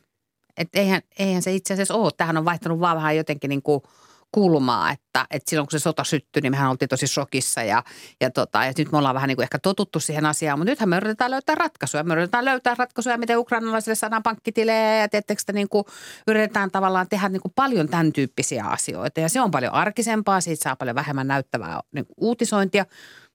Että 0.56 0.80
eihän, 0.80 1.02
eihän 1.18 1.42
se 1.42 1.54
itse 1.54 1.74
asiassa 1.74 1.94
ole. 1.94 2.10
Tähän 2.16 2.36
on 2.36 2.44
vaihtanut 2.44 2.80
vaan 2.80 2.96
vähän 2.96 3.16
jotenkin 3.16 3.48
niin 3.48 3.62
kuin 3.62 3.82
kulmaa, 4.32 4.90
että, 4.90 5.26
että 5.30 5.50
silloin 5.50 5.66
kun 5.66 5.78
se 5.78 5.82
sota 5.82 6.04
syttyi, 6.04 6.42
niin 6.42 6.52
mehän 6.52 6.70
oltiin 6.70 6.88
tosi 6.88 7.06
shokissa 7.06 7.62
ja, 7.62 7.82
ja, 8.20 8.30
tota, 8.30 8.64
ja 8.64 8.72
nyt 8.78 8.92
me 8.92 8.98
ollaan 8.98 9.14
vähän 9.14 9.28
niin 9.28 9.36
kuin 9.36 9.42
ehkä 9.42 9.58
totuttu 9.58 10.00
siihen 10.00 10.26
asiaan, 10.26 10.58
mutta 10.58 10.70
nythän 10.70 10.88
me 10.88 10.96
yritetään 10.96 11.30
löytää 11.30 11.54
ratkaisuja. 11.54 12.02
Me 12.02 12.12
yritetään 12.12 12.44
löytää 12.44 12.74
ratkaisuja, 12.78 13.18
miten 13.18 13.38
ukrainalaisille 13.38 13.94
saadaan 13.94 14.22
pankkitilejä 14.22 14.96
ja 14.96 15.08
tiettekö 15.08 15.40
sitä 15.40 15.52
niin 15.52 15.68
kuin 15.68 15.84
yritetään 16.26 16.70
tavallaan 16.70 17.08
tehdä 17.08 17.28
niin 17.28 17.42
kuin 17.42 17.52
paljon 17.54 17.88
tämän 17.88 18.12
tyyppisiä 18.12 18.64
asioita 18.64 19.20
ja 19.20 19.28
se 19.28 19.40
on 19.40 19.50
paljon 19.50 19.72
arkisempaa, 19.72 20.40
siitä 20.40 20.62
saa 20.62 20.76
paljon 20.76 20.96
vähemmän 20.96 21.28
näyttävää 21.28 21.80
niin 21.92 22.06
kuin 22.06 22.14
uutisointia, 22.16 22.86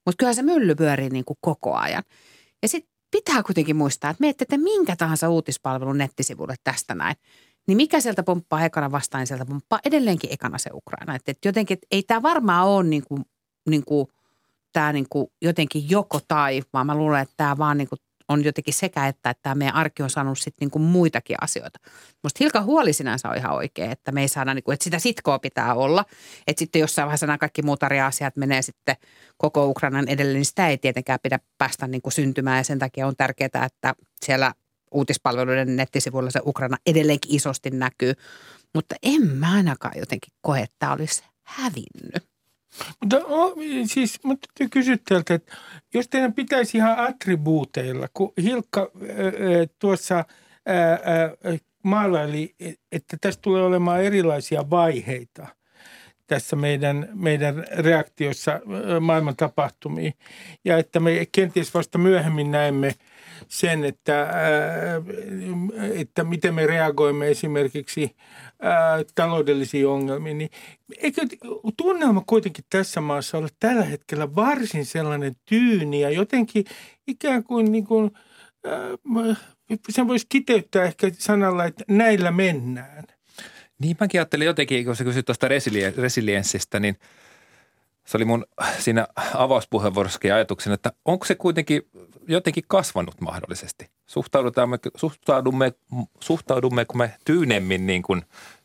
mutta 0.06 0.18
kyllä 0.20 0.34
se 0.34 0.42
mylly 0.42 0.76
pyörii 0.76 1.10
niin 1.10 1.26
kuin 1.26 1.38
koko 1.42 1.76
ajan. 1.76 2.04
Ja 2.62 2.68
sitten 2.68 2.94
pitää 3.12 3.44
kuitenkin 3.44 3.76
muistaa, 3.76 4.10
että 4.10 4.22
menette 4.22 4.46
te 4.46 4.58
minkä 4.58 4.96
tahansa 4.96 5.30
uutispalvelun 5.30 5.98
nettisivulle 5.98 6.56
tästä 6.64 6.96
näin, 6.96 7.16
niin 7.68 7.78
mikä 7.78 8.00
sieltä 8.00 8.24
pomppaa 8.24 8.66
ekana 8.66 8.92
vastaan, 8.92 9.20
niin 9.20 9.28
sieltä 9.28 9.46
pomppaa 9.46 9.80
edelleenkin 9.86 10.34
ekana 10.34 10.58
se 10.58 10.70
Ukraina. 10.74 11.16
Että 11.16 11.32
et 11.32 11.46
jotenkin, 11.46 11.78
et 11.78 11.88
ei 11.92 12.04
tämä 12.04 12.22
varmaan 12.22 12.68
ole 12.68 12.84
niin 12.84 13.04
kuin, 13.08 13.26
niin 13.70 13.86
kuin, 13.86 14.08
tämä 14.74 14.94
niin 14.94 15.06
kuin 15.10 15.28
jotenkin 15.42 15.90
joko 15.90 16.20
tai, 16.28 16.62
vaan 16.74 16.86
mä 16.86 16.96
luulen, 16.96 17.22
että 17.22 17.34
tämä 17.38 17.58
vaan 17.58 17.78
niin 17.78 17.90
kuin 17.90 18.00
on 18.30 18.44
jotenkin 18.44 18.74
sekä 18.74 19.08
että, 19.08 19.30
että 19.30 19.44
tämä 19.44 19.56
meidän 19.56 19.76
arki 19.76 20.04
on 20.04 20.10
saanut 20.10 20.40
sitten 20.40 20.66
niin 20.66 20.72
kuin 20.72 20.82
muitakin 20.82 21.36
asioita. 21.42 21.80
Musta 22.24 22.38
Hilka 22.40 22.62
huoli 22.62 22.94
sinänsä 22.94 23.30
on 23.30 23.38
ihan 23.38 23.56
oikein, 23.56 23.92
että 23.92 24.12
me 24.12 24.22
ei 24.22 24.28
saada, 24.28 24.54
niin 24.54 24.64
kuin, 24.64 24.74
että 24.74 24.84
sitä 24.84 25.00
sitkoa 25.00 25.40
pitää 25.40 25.74
olla. 25.74 26.06
Että 26.48 26.60
sitten 26.60 26.80
jossain 26.80 27.06
vaiheessa 27.06 27.28
nämä 27.28 27.38
kaikki 27.38 27.62
muut 27.62 27.80
asiat 28.06 28.38
menee 28.38 28.62
sitten 28.62 28.96
koko 29.38 29.66
Ukrainan 29.66 30.08
edelleen, 30.08 30.36
niin 30.36 30.46
sitä 30.46 30.68
ei 30.68 30.78
tietenkään 30.78 31.20
pidä 31.24 31.40
päästä 31.58 31.88
niin 31.88 32.02
kuin 32.02 32.14
syntymään. 32.14 32.58
Ja 32.58 32.64
sen 32.64 32.80
takia 32.80 33.08
on 33.08 33.16
tärkeää, 33.16 33.66
että 33.66 33.96
siellä 34.26 34.54
uutispalveluiden 34.94 35.76
nettisivuilla 35.76 36.32
se 36.32 36.40
Ukraina 36.46 36.78
edelleenkin 36.86 37.36
isosti 37.36 37.70
näkyy. 37.70 38.14
Mutta 38.76 38.96
en 39.04 39.28
mä 39.28 39.54
ainakaan 39.54 39.94
jotenkin 39.98 40.34
koe, 40.42 40.60
että 40.60 40.76
tämä 40.80 40.94
olisi 40.94 41.24
hävinnyt. 41.44 42.24
Mutta, 43.02 43.18
o, 43.18 43.56
siis, 43.86 44.20
mutta 44.24 44.48
kysyä 44.72 44.98
teiltä, 45.10 45.34
että 45.34 45.56
jos 45.94 46.08
teidän 46.08 46.34
pitäisi 46.34 46.78
ihan 46.78 47.00
attribuuteilla, 47.00 48.08
kun 48.14 48.34
Hilkka 48.44 48.92
tuossa 49.80 50.16
ää, 50.66 51.00
maalaili, 51.84 52.56
että 52.92 53.18
tästä 53.22 53.42
tulee 53.42 53.64
olemaan 53.64 54.04
erilaisia 54.04 54.70
vaiheita 54.70 55.48
tässä 56.28 56.56
meidän, 56.56 57.10
meidän 57.14 57.66
reaktiossa 57.78 58.62
maailman 59.00 59.36
tapahtumiin. 59.36 60.14
Ja 60.66 60.78
että 60.78 61.00
me 61.00 61.28
kenties 61.32 61.74
vasta 61.74 61.98
myöhemmin 61.98 62.52
näemme 62.52 62.96
sen, 63.48 63.84
että, 63.84 64.22
ää, 64.22 65.02
että 65.94 66.24
miten 66.24 66.54
me 66.54 66.68
reagoimme 66.68 67.28
esimerkiksi 67.28 68.16
ää, 68.62 69.04
taloudellisiin 69.16 69.88
ongelmiin, 69.88 70.38
niin 70.38 70.50
eikö 70.98 71.22
tunnelma 71.78 72.24
kuitenkin 72.28 72.66
tässä 72.70 73.02
maassa 73.02 73.38
ole 73.38 73.50
tällä 73.60 73.84
hetkellä 73.84 74.36
varsin 74.36 74.86
sellainen 74.86 75.36
tyyni 75.46 76.02
ja 76.02 76.10
jotenkin 76.10 76.66
ikään 77.08 77.44
kuin, 77.44 77.72
niin 77.72 77.86
kuin 77.86 78.12
ää, 78.66 79.36
sen 79.90 80.08
voisi 80.08 80.26
kiteyttää 80.30 80.84
ehkä 80.84 81.12
sanalla, 81.18 81.66
että 81.66 81.84
näillä 81.88 82.32
mennään. 82.32 83.04
Niin 83.80 83.98
mäkin 84.00 84.20
ajattelin 84.22 84.46
jotenkin, 84.46 84.86
kun 84.86 84.96
sä 84.96 85.04
kysyt 85.04 85.26
tuosta 85.26 85.48
resilien- 85.48 85.98
resilienssistä, 85.98 86.80
niin 86.80 86.98
se 88.06 88.18
oli 88.18 88.26
mun 88.26 88.46
siinä 88.80 89.08
avauspuheenvuorossakin 89.34 90.34
ajatuksena, 90.34 90.74
että 90.74 90.92
onko 91.06 91.26
se 91.26 91.36
kuitenkin 91.36 91.82
jotenkin 92.28 92.64
kasvanut 92.68 93.22
mahdollisesti? 93.22 93.90
Suhtaudumme, 94.06 94.80
suhtaudumme, 94.96 95.74
suhtaudummeko 96.20 96.94
me 96.94 97.16
tyynemmin 97.26 97.88
niin 97.88 98.02
kuin 98.02 98.22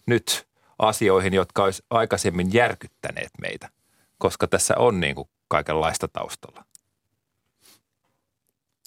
nyt 0.07 0.49
asioihin, 0.79 1.35
jotka 1.35 1.64
olisi 1.64 1.83
aikaisemmin 1.90 2.53
järkyttäneet 2.53 3.31
meitä, 3.40 3.68
koska 4.18 4.47
tässä 4.47 4.75
on 4.79 5.01
niin 5.01 5.14
kuin 5.14 5.29
kaikenlaista 5.49 6.09
taustalla. 6.09 6.64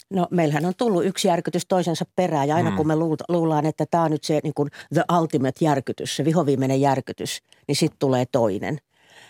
No 0.10 0.27
meillähän 0.31 0.65
on 0.65 0.73
tullut 0.77 1.05
yksi 1.05 1.27
järkytys 1.27 1.65
toisensa 1.65 2.05
perään 2.15 2.47
ja 2.47 2.55
aina 2.55 2.69
Mm. 2.69 2.77
kun 2.77 2.88
me 2.88 2.95
luullaan, 3.29 3.65
että 3.65 3.86
tämä 3.91 4.03
on 4.03 4.12
nyt 4.12 4.23
se 4.23 4.39
niin 4.43 4.53
kuin 4.53 4.69
the 4.93 5.03
ultimate 5.19 5.65
järkytys, 5.65 6.15
se 6.15 6.25
vihoviimeinen 6.25 6.81
järkytys, 6.81 7.41
niin 7.67 7.75
sitten 7.75 7.99
tulee 7.99 8.25
toinen. 8.31 8.77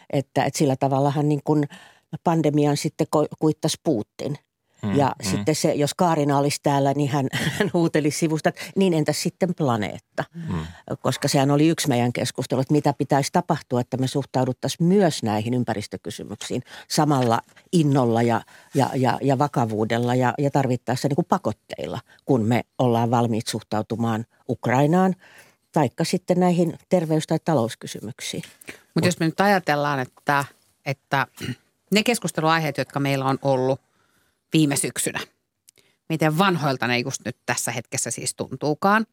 Että, 0.09 0.43
että 0.43 0.57
sillä 0.57 0.75
tavallahan 0.75 1.29
niin 1.29 1.41
kuin 1.43 1.63
pandemian 2.23 2.77
sitten 2.77 3.07
kuittasi 3.39 3.77
Putin. 3.83 4.37
Mm, 4.83 4.95
Ja 4.95 5.15
mm. 5.23 5.29
sitten 5.29 5.55
se, 5.55 5.73
jos 5.73 5.93
Kaarina 5.93 6.37
olisi 6.37 6.59
täällä, 6.63 6.93
niin 6.93 7.09
hän, 7.09 7.27
hän 7.59 7.69
huuteli 7.73 8.11
sivusta, 8.11 8.49
että 8.49 8.61
niin 8.75 8.93
entäs 8.93 9.21
sitten 9.23 9.55
planeetta? 9.55 10.23
Mm. 10.33 10.65
Koska 11.01 11.27
sehän 11.27 11.51
oli 11.51 11.67
yksi 11.67 11.87
meidän 11.87 12.13
keskustelu, 12.13 12.61
että 12.61 12.73
mitä 12.73 12.93
pitäisi 12.97 13.29
tapahtua, 13.33 13.81
että 13.81 13.97
me 13.97 14.07
suhtauduttaisiin 14.07 14.87
myös 14.87 15.23
näihin 15.23 15.53
ympäristökysymyksiin 15.53 16.63
samalla 16.87 17.39
innolla 17.71 18.21
ja, 18.21 18.41
ja, 18.73 18.89
ja, 18.95 19.17
ja 19.21 19.37
vakavuudella 19.37 20.15
ja, 20.15 20.33
ja 20.37 20.51
tarvittaessa 20.51 21.07
niin 21.07 21.15
kuin 21.15 21.27
pakotteilla, 21.29 21.99
kun 22.25 22.45
me 22.45 22.63
ollaan 22.77 23.11
valmiit 23.11 23.47
suhtautumaan 23.47 24.25
Ukrainaan 24.49 25.15
taikka 25.71 26.03
sitten 26.03 26.39
näihin 26.39 26.77
terveys- 26.89 27.27
tai 27.27 27.39
talouskysymyksiin. 27.45 28.43
Mutta 28.95 29.07
jos 29.07 29.19
me 29.19 29.25
nyt 29.25 29.41
ajatellaan, 29.41 29.99
että, 29.99 30.45
että 30.85 31.27
ne 31.91 32.03
keskusteluaiheet, 32.03 32.77
jotka 32.77 32.99
meillä 32.99 33.25
on 33.25 33.39
ollut 33.41 33.81
viime 34.53 34.75
syksynä, 34.75 35.19
miten 36.09 36.37
vanhoilta 36.37 36.87
ne 36.87 36.99
just 36.99 37.21
nyt 37.25 37.37
tässä 37.45 37.71
hetkessä 37.71 38.11
siis 38.11 38.35
tuntuukaan. 38.35 39.05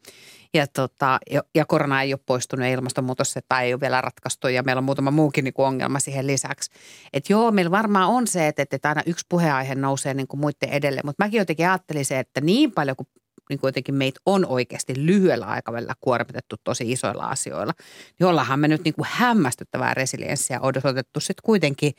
Ja, 0.53 0.67
tota, 0.67 1.19
ja, 1.55 1.65
korona 1.65 2.01
ei 2.01 2.13
ole 2.13 2.19
poistunut 2.25 2.65
ja 2.65 2.71
ilmastonmuutos 2.71 3.35
tai 3.49 3.65
ei 3.65 3.73
ole 3.73 3.81
vielä 3.81 4.01
ratkaistu 4.01 4.47
ja 4.47 4.63
meillä 4.63 4.79
on 4.79 4.83
muutama 4.83 5.11
muukin 5.11 5.43
niin 5.43 5.53
kuin 5.53 5.65
ongelma 5.65 5.99
siihen 5.99 6.27
lisäksi. 6.27 6.71
Että 7.13 7.33
joo, 7.33 7.51
meillä 7.51 7.71
varmaan 7.71 8.07
on 8.07 8.27
se, 8.27 8.47
että, 8.47 8.65
että 8.71 8.89
aina 8.89 9.01
yksi 9.05 9.25
puheenaihe 9.29 9.75
nousee 9.75 10.13
niin 10.13 10.27
kuin 10.27 10.41
muiden 10.41 10.69
edelle, 10.69 11.01
mutta 11.03 11.23
mäkin 11.23 11.37
jotenkin 11.37 11.69
ajattelin 11.69 12.05
se, 12.05 12.19
että 12.19 12.41
niin 12.41 12.71
paljon 12.71 12.95
kuin 12.95 13.07
niin 13.49 13.59
kuitenkin 13.59 13.95
meitä 13.95 14.19
on 14.25 14.45
oikeasti 14.45 14.93
lyhyellä 15.05 15.45
aikavälillä 15.45 15.93
kuormitettu 16.01 16.55
tosi 16.63 16.91
isoilla 16.91 17.23
asioilla, 17.23 17.73
niin 18.19 18.27
ollaanhan 18.27 18.59
me 18.59 18.67
nyt 18.67 18.83
niin 18.83 18.93
kuin 18.93 19.07
hämmästyttävää 19.11 19.93
resilienssiä 19.93 20.59
odotettu 20.61 21.19
sitten 21.19 21.43
kuitenkin 21.43 21.93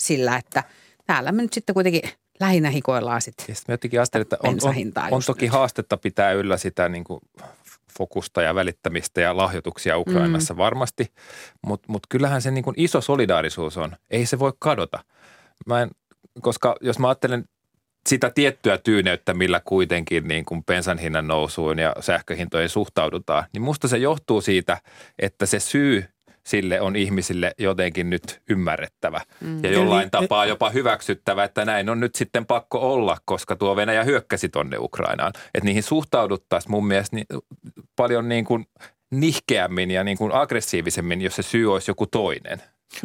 sillä, 0.00 0.36
että 0.36 0.64
täällä 1.06 1.32
me 1.32 1.42
nyt 1.42 1.52
sitten 1.52 1.74
kuitenkin 1.74 2.02
lähinnä 2.40 2.70
hikoillaan 2.70 3.22
sitten. 3.22 3.44
Ja 3.48 3.54
sitten 3.54 3.72
jotenkin 3.72 4.00
ajattelin, 4.00 4.22
että 4.22 4.36
on, 4.42 4.58
on, 4.62 4.74
on 5.10 5.22
toki 5.26 5.44
nyt. 5.44 5.52
haastetta 5.52 5.96
pitää 5.96 6.32
yllä 6.32 6.56
sitä 6.56 6.88
niin 6.88 7.04
kuin 7.04 7.20
fokusta 7.98 8.42
ja 8.42 8.54
välittämistä 8.54 9.20
ja 9.20 9.36
lahjoituksia 9.36 9.98
Ukrainassa 9.98 10.54
mm. 10.54 10.58
varmasti, 10.58 11.12
mutta 11.66 11.92
mut 11.92 12.06
kyllähän 12.08 12.42
se 12.42 12.50
niin 12.50 12.64
kuin 12.64 12.74
iso 12.76 13.00
solidaarisuus 13.00 13.76
on. 13.76 13.96
Ei 14.10 14.26
se 14.26 14.38
voi 14.38 14.52
kadota. 14.58 15.04
Mä 15.66 15.82
en, 15.82 15.90
koska 16.40 16.76
jos 16.80 16.98
mä 16.98 17.08
ajattelen 17.08 17.44
sitä 18.08 18.30
tiettyä 18.30 18.78
tyyneyttä, 18.78 19.34
millä 19.34 19.60
kuitenkin 19.64 20.28
niin 20.28 20.44
kuin 20.44 20.64
bensan 20.64 20.98
hinnan 20.98 21.26
nousuun 21.26 21.78
ja 21.78 21.94
sähköhintojen 22.00 22.68
suhtaudutaan, 22.68 23.44
niin 23.52 23.62
musta 23.62 23.88
se 23.88 23.98
johtuu 23.98 24.40
siitä, 24.40 24.78
että 25.18 25.46
se 25.46 25.60
syy 25.60 26.04
sille 26.48 26.80
on 26.80 26.96
ihmisille 26.96 27.54
jotenkin 27.58 28.10
nyt 28.10 28.40
ymmärrettävä. 28.50 29.20
Mm. 29.40 29.64
Ja 29.64 29.72
jollain 29.72 30.02
Eli, 30.02 30.10
tapaa 30.10 30.46
jopa 30.46 30.70
hyväksyttävä, 30.70 31.44
että 31.44 31.64
näin 31.64 31.88
on 31.88 32.00
nyt 32.00 32.14
sitten 32.14 32.46
pakko 32.46 32.92
olla, 32.92 33.16
koska 33.24 33.56
tuo 33.56 33.76
Venäjä 33.76 34.04
hyökkäsi 34.04 34.48
tonne 34.48 34.78
Ukrainaan. 34.78 35.32
Että 35.54 35.64
niihin 35.64 35.82
suhtauduttaisiin 35.82 36.70
mun 36.70 36.86
mielestä 36.86 37.16
niin, 37.16 37.26
paljon 37.96 38.28
niin 38.28 38.44
kuin 38.44 38.66
nihkeämmin 39.10 39.90
ja 39.90 40.04
niin 40.04 40.18
kuin 40.18 40.32
aggressiivisemmin, 40.32 41.20
jos 41.20 41.36
se 41.36 41.42
syy 41.42 41.72
olisi 41.72 41.90
joku 41.90 42.06
toinen. 42.06 42.62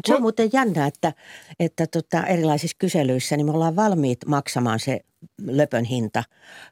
Se 0.08 0.16
on 0.16 0.22
muuten 0.22 0.50
jännä, 0.54 0.88
että, 0.88 1.14
että 1.60 1.88
tota, 1.88 2.26
erilaisissa 2.26 2.78
kyselyissä 2.80 3.38
niin 3.38 3.46
me 3.46 3.52
ollaan 3.52 3.76
valmiit 3.76 4.20
maksamaan 4.26 4.80
se 4.80 5.00
löpön 5.42 5.84
hinta, 5.84 6.24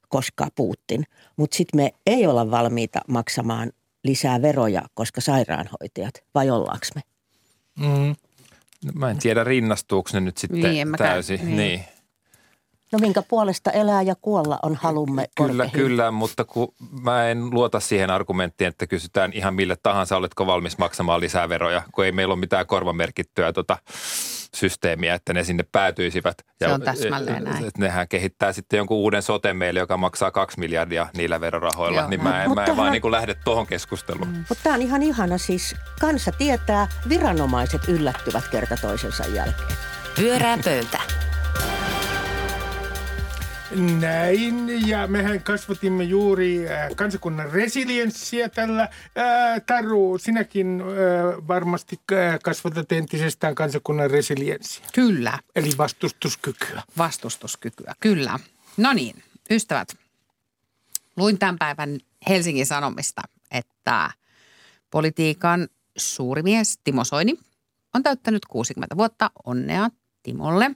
koska 0.10 0.48
Putin. 0.56 1.04
Mutta 1.38 1.58
sitten 1.58 1.82
me 1.82 1.92
ei 2.06 2.28
olla 2.28 2.52
valmiita 2.52 3.02
maksamaan 3.08 3.72
lisää 4.04 4.42
veroja, 4.42 4.82
koska 4.94 5.22
sairaanhoitajat, 5.22 6.14
vai 6.36 6.50
ollaanko 6.50 6.86
me? 6.96 7.02
Mm. 7.80 8.16
No, 8.86 8.92
mä 8.94 9.10
en 9.10 9.18
tiedä, 9.18 9.44
rinnastuuko 9.44 10.10
ne 10.14 10.20
nyt 10.20 10.38
sitten 10.38 10.62
niin, 10.62 10.88
täysin. 10.98 11.40
Niin. 11.46 11.58
niin. 11.58 11.86
No 12.92 13.00
minkä 13.00 13.22
puolesta 13.22 13.72
elää 13.72 14.02
ja 14.02 14.16
kuolla 14.22 14.60
on 14.64 14.76
halumme 14.76 15.28
Kyllä, 15.36 15.70
kyllä, 15.74 16.12
mutta 16.12 16.46
kun 16.46 16.74
mä 17.02 17.30
en 17.30 17.50
luota 17.52 17.80
siihen 17.80 18.10
argumenttiin, 18.10 18.68
että 18.68 18.88
kysytään 18.88 19.34
ihan 19.34 19.54
mille 19.54 19.78
tahansa, 19.84 20.18
oletko 20.18 20.48
valmis 20.48 20.78
maksamaan 20.78 21.20
lisää 21.20 21.50
veroja, 21.50 21.82
kun 21.92 22.06
ei 22.06 22.12
meillä 22.12 22.34
ole 22.34 22.40
mitään 22.40 22.68
korvamerkittyä 22.68 23.54
tota 23.54 23.78
systeemiä, 24.56 25.14
että 25.14 25.34
ne 25.34 25.44
sinne 25.44 25.66
päätyisivät. 25.72 26.38
Se 26.38 26.66
ja 26.66 26.74
on 26.74 26.82
täsmälleen 26.82 27.44
näin. 27.44 27.72
Nehän 27.78 28.08
kehittää 28.08 28.54
sitten 28.54 28.78
jonkun 28.78 28.98
uuden 28.98 29.22
sote 29.22 29.54
meille, 29.54 29.80
joka 29.80 29.98
maksaa 29.98 30.32
kaksi 30.32 30.60
miljardia 30.60 31.08
niillä 31.18 31.42
verorahoilla, 31.42 32.02
Joo. 32.02 32.10
niin 32.10 32.24
mä 32.24 32.44
en, 32.44 32.54
mä 32.54 32.66
en 32.66 32.78
vaan 32.78 32.92
niin 32.92 33.02
kuin 33.02 33.12
lähde 33.12 33.36
tuohon 33.44 33.68
keskusteluun. 33.68 34.28
Mm. 34.28 34.46
Mutta 34.50 34.64
tämä 34.64 34.76
on 34.76 34.82
ihan 34.82 35.02
ihana 35.02 35.38
siis. 35.38 35.76
Kansa 36.02 36.32
tietää, 36.32 36.88
viranomaiset 37.10 37.88
yllättyvät 37.88 38.48
kerta 38.48 38.78
toisensa 38.82 39.26
jälkeen. 39.26 39.78
Pyörää 40.16 40.58
pöytä. 40.64 41.02
Näin, 43.76 44.88
ja 44.88 45.08
mehän 45.08 45.44
kasvatimme 45.44 46.04
juuri 46.04 46.70
äh, 46.70 46.90
kansakunnan 46.96 47.52
resilienssiä 47.52 48.50
tällä. 48.50 48.84
Äh, 48.84 49.62
Taru, 49.66 50.18
sinäkin 50.18 50.82
äh, 50.82 51.48
varmasti 51.48 52.00
kasvatat 52.44 52.92
entisestään 52.92 53.56
kansakunnan 53.56 54.12
resilienssiä. 54.12 54.86
Kyllä. 54.94 55.40
Eli 55.56 55.70
vastustuskykyä. 55.78 56.84
Vastustuskykyä, 56.98 57.94
kyllä. 58.00 58.40
No 58.78 58.94
niin, 58.94 59.24
ystävät. 59.52 59.98
Luin 61.18 61.40
tämän 61.40 61.58
päivän 61.58 62.00
Helsingin 62.30 62.66
Sanomista, 62.66 63.22
että 63.52 64.12
politiikan 64.92 65.68
suuri 65.98 66.44
mies 66.44 66.80
Timo 66.84 67.04
Soini 67.04 67.40
on 67.94 68.04
täyttänyt 68.04 68.46
60 68.46 68.98
vuotta. 68.98 69.32
Onnea 69.46 69.90
Timolle. 70.24 70.72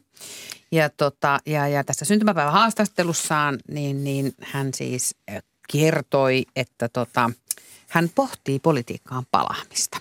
Ja, 0.72 0.90
tota, 0.90 1.40
ja, 1.46 1.68
ja 1.68 1.84
tässä 1.84 2.06
syntymäpäivän 2.06 2.54
haastattelussaan 2.54 3.60
niin, 3.72 4.04
niin 4.04 4.34
hän 4.42 4.74
siis 4.74 5.16
kertoi, 5.72 6.46
että 6.56 6.90
tota, 6.90 7.32
hän 7.90 8.10
pohtii 8.16 8.60
politiikkaan 8.60 9.24
palaamista. 9.32 9.98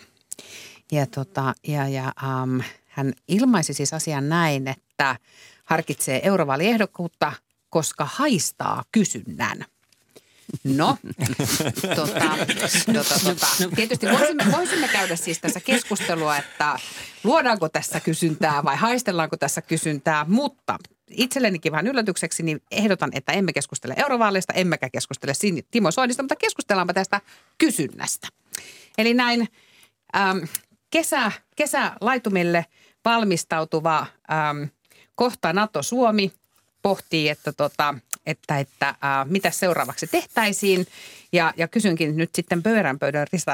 Ja, 0.92 1.06
tota, 1.06 1.54
ja, 1.68 1.88
ja 1.88 2.12
um, 2.22 2.62
hän 2.86 3.12
ilmaisi 3.28 3.74
siis 3.74 3.92
asian 3.92 4.28
näin, 4.28 4.68
että 4.68 5.16
harkitsee 5.64 6.26
eurovaaliehdokkuutta, 6.26 7.32
koska 7.70 8.08
haistaa 8.14 8.84
kysynnän– 8.92 9.64
No, 10.64 10.96
tota, 11.96 12.20
tota, 12.92 13.14
tota. 13.24 13.46
tietysti 13.76 14.06
voisimme, 14.06 14.44
voisimme 14.52 14.88
käydä 14.88 15.16
siis 15.16 15.40
tässä 15.40 15.60
keskustelua, 15.60 16.36
että 16.36 16.78
luodaanko 17.24 17.68
tässä 17.68 18.00
kysyntää 18.00 18.64
vai 18.64 18.76
haistellaanko 18.76 19.36
tässä 19.36 19.62
kysyntää, 19.62 20.26
mutta 20.28 20.78
itsellenikin 21.10 21.72
vähän 21.72 21.86
yllätykseksi, 21.86 22.42
niin 22.42 22.62
ehdotan, 22.70 23.10
että 23.14 23.32
emme 23.32 23.52
keskustele 23.52 23.94
eurovaaleista, 23.96 24.52
emmekä 24.52 24.90
keskustele 24.90 25.32
Timo 25.70 25.90
Soinista, 25.90 26.22
mutta 26.22 26.36
keskustellaanpa 26.36 26.94
tästä 26.94 27.20
kysynnästä. 27.58 28.28
Eli 28.98 29.14
näin 29.14 29.48
ähm, 30.16 30.38
kesä, 30.90 31.32
kesälaitumille 31.56 32.66
valmistautuva 33.04 34.06
ähm, 34.32 34.62
kohta 35.14 35.52
NATO-Suomi 35.52 36.32
pohtii, 36.82 37.28
että 37.28 37.52
tota, 37.52 37.94
että, 38.26 38.58
että 38.58 38.88
äh, 38.88 38.96
mitä 39.24 39.50
seuraavaksi 39.50 40.06
tehtäisiin. 40.06 40.86
Ja, 41.32 41.54
ja 41.56 41.68
kysynkin 41.68 42.16
nyt 42.16 42.34
sitten 42.34 42.62
pöydän 42.62 42.98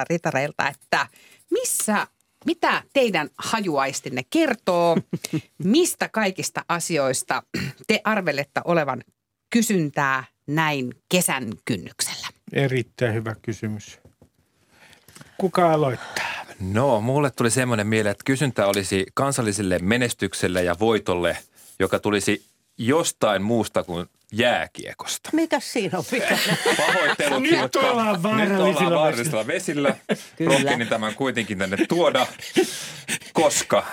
ritareilta, 0.08 0.68
että 0.68 1.06
missä 1.50 2.06
mitä 2.46 2.82
teidän 2.92 3.28
hajuaistinne 3.38 4.22
kertoo? 4.30 4.96
Mistä 5.58 6.08
kaikista 6.08 6.64
asioista 6.68 7.42
te 7.86 8.00
arvelette 8.04 8.60
olevan 8.64 9.04
kysyntää 9.50 10.24
näin 10.46 10.94
kesän 11.08 11.52
kynnyksellä? 11.64 12.28
Erittäin 12.52 13.14
hyvä 13.14 13.34
kysymys. 13.42 13.98
Kuka 15.38 15.72
aloittaa? 15.72 16.30
No, 16.60 17.00
mulle 17.00 17.30
tuli 17.30 17.50
semmoinen 17.50 17.86
mieleen, 17.86 18.10
että 18.10 18.24
kysyntä 18.24 18.66
olisi 18.66 19.06
kansalliselle 19.14 19.78
menestykselle 19.78 20.62
ja 20.62 20.74
voitolle, 20.80 21.38
joka 21.78 21.98
tulisi 21.98 22.49
jostain 22.80 23.42
muusta 23.42 23.82
kuin 23.82 24.06
jääkiekosta. 24.32 25.30
Mitä 25.32 25.60
siinä 25.60 25.98
on 25.98 26.04
vikana? 26.12 26.38
Pahoittelut, 26.86 27.42
Nyt 27.42 27.76
ollaan 27.76 28.22
vaarallisilla, 28.22 28.96
vaarallisilla 28.98 29.46
vesillä. 29.46 29.96
Rohkenin 30.46 30.88
tämän 30.88 31.14
kuitenkin 31.14 31.58
tänne 31.58 31.76
tuoda, 31.88 32.26
koska 33.32 33.86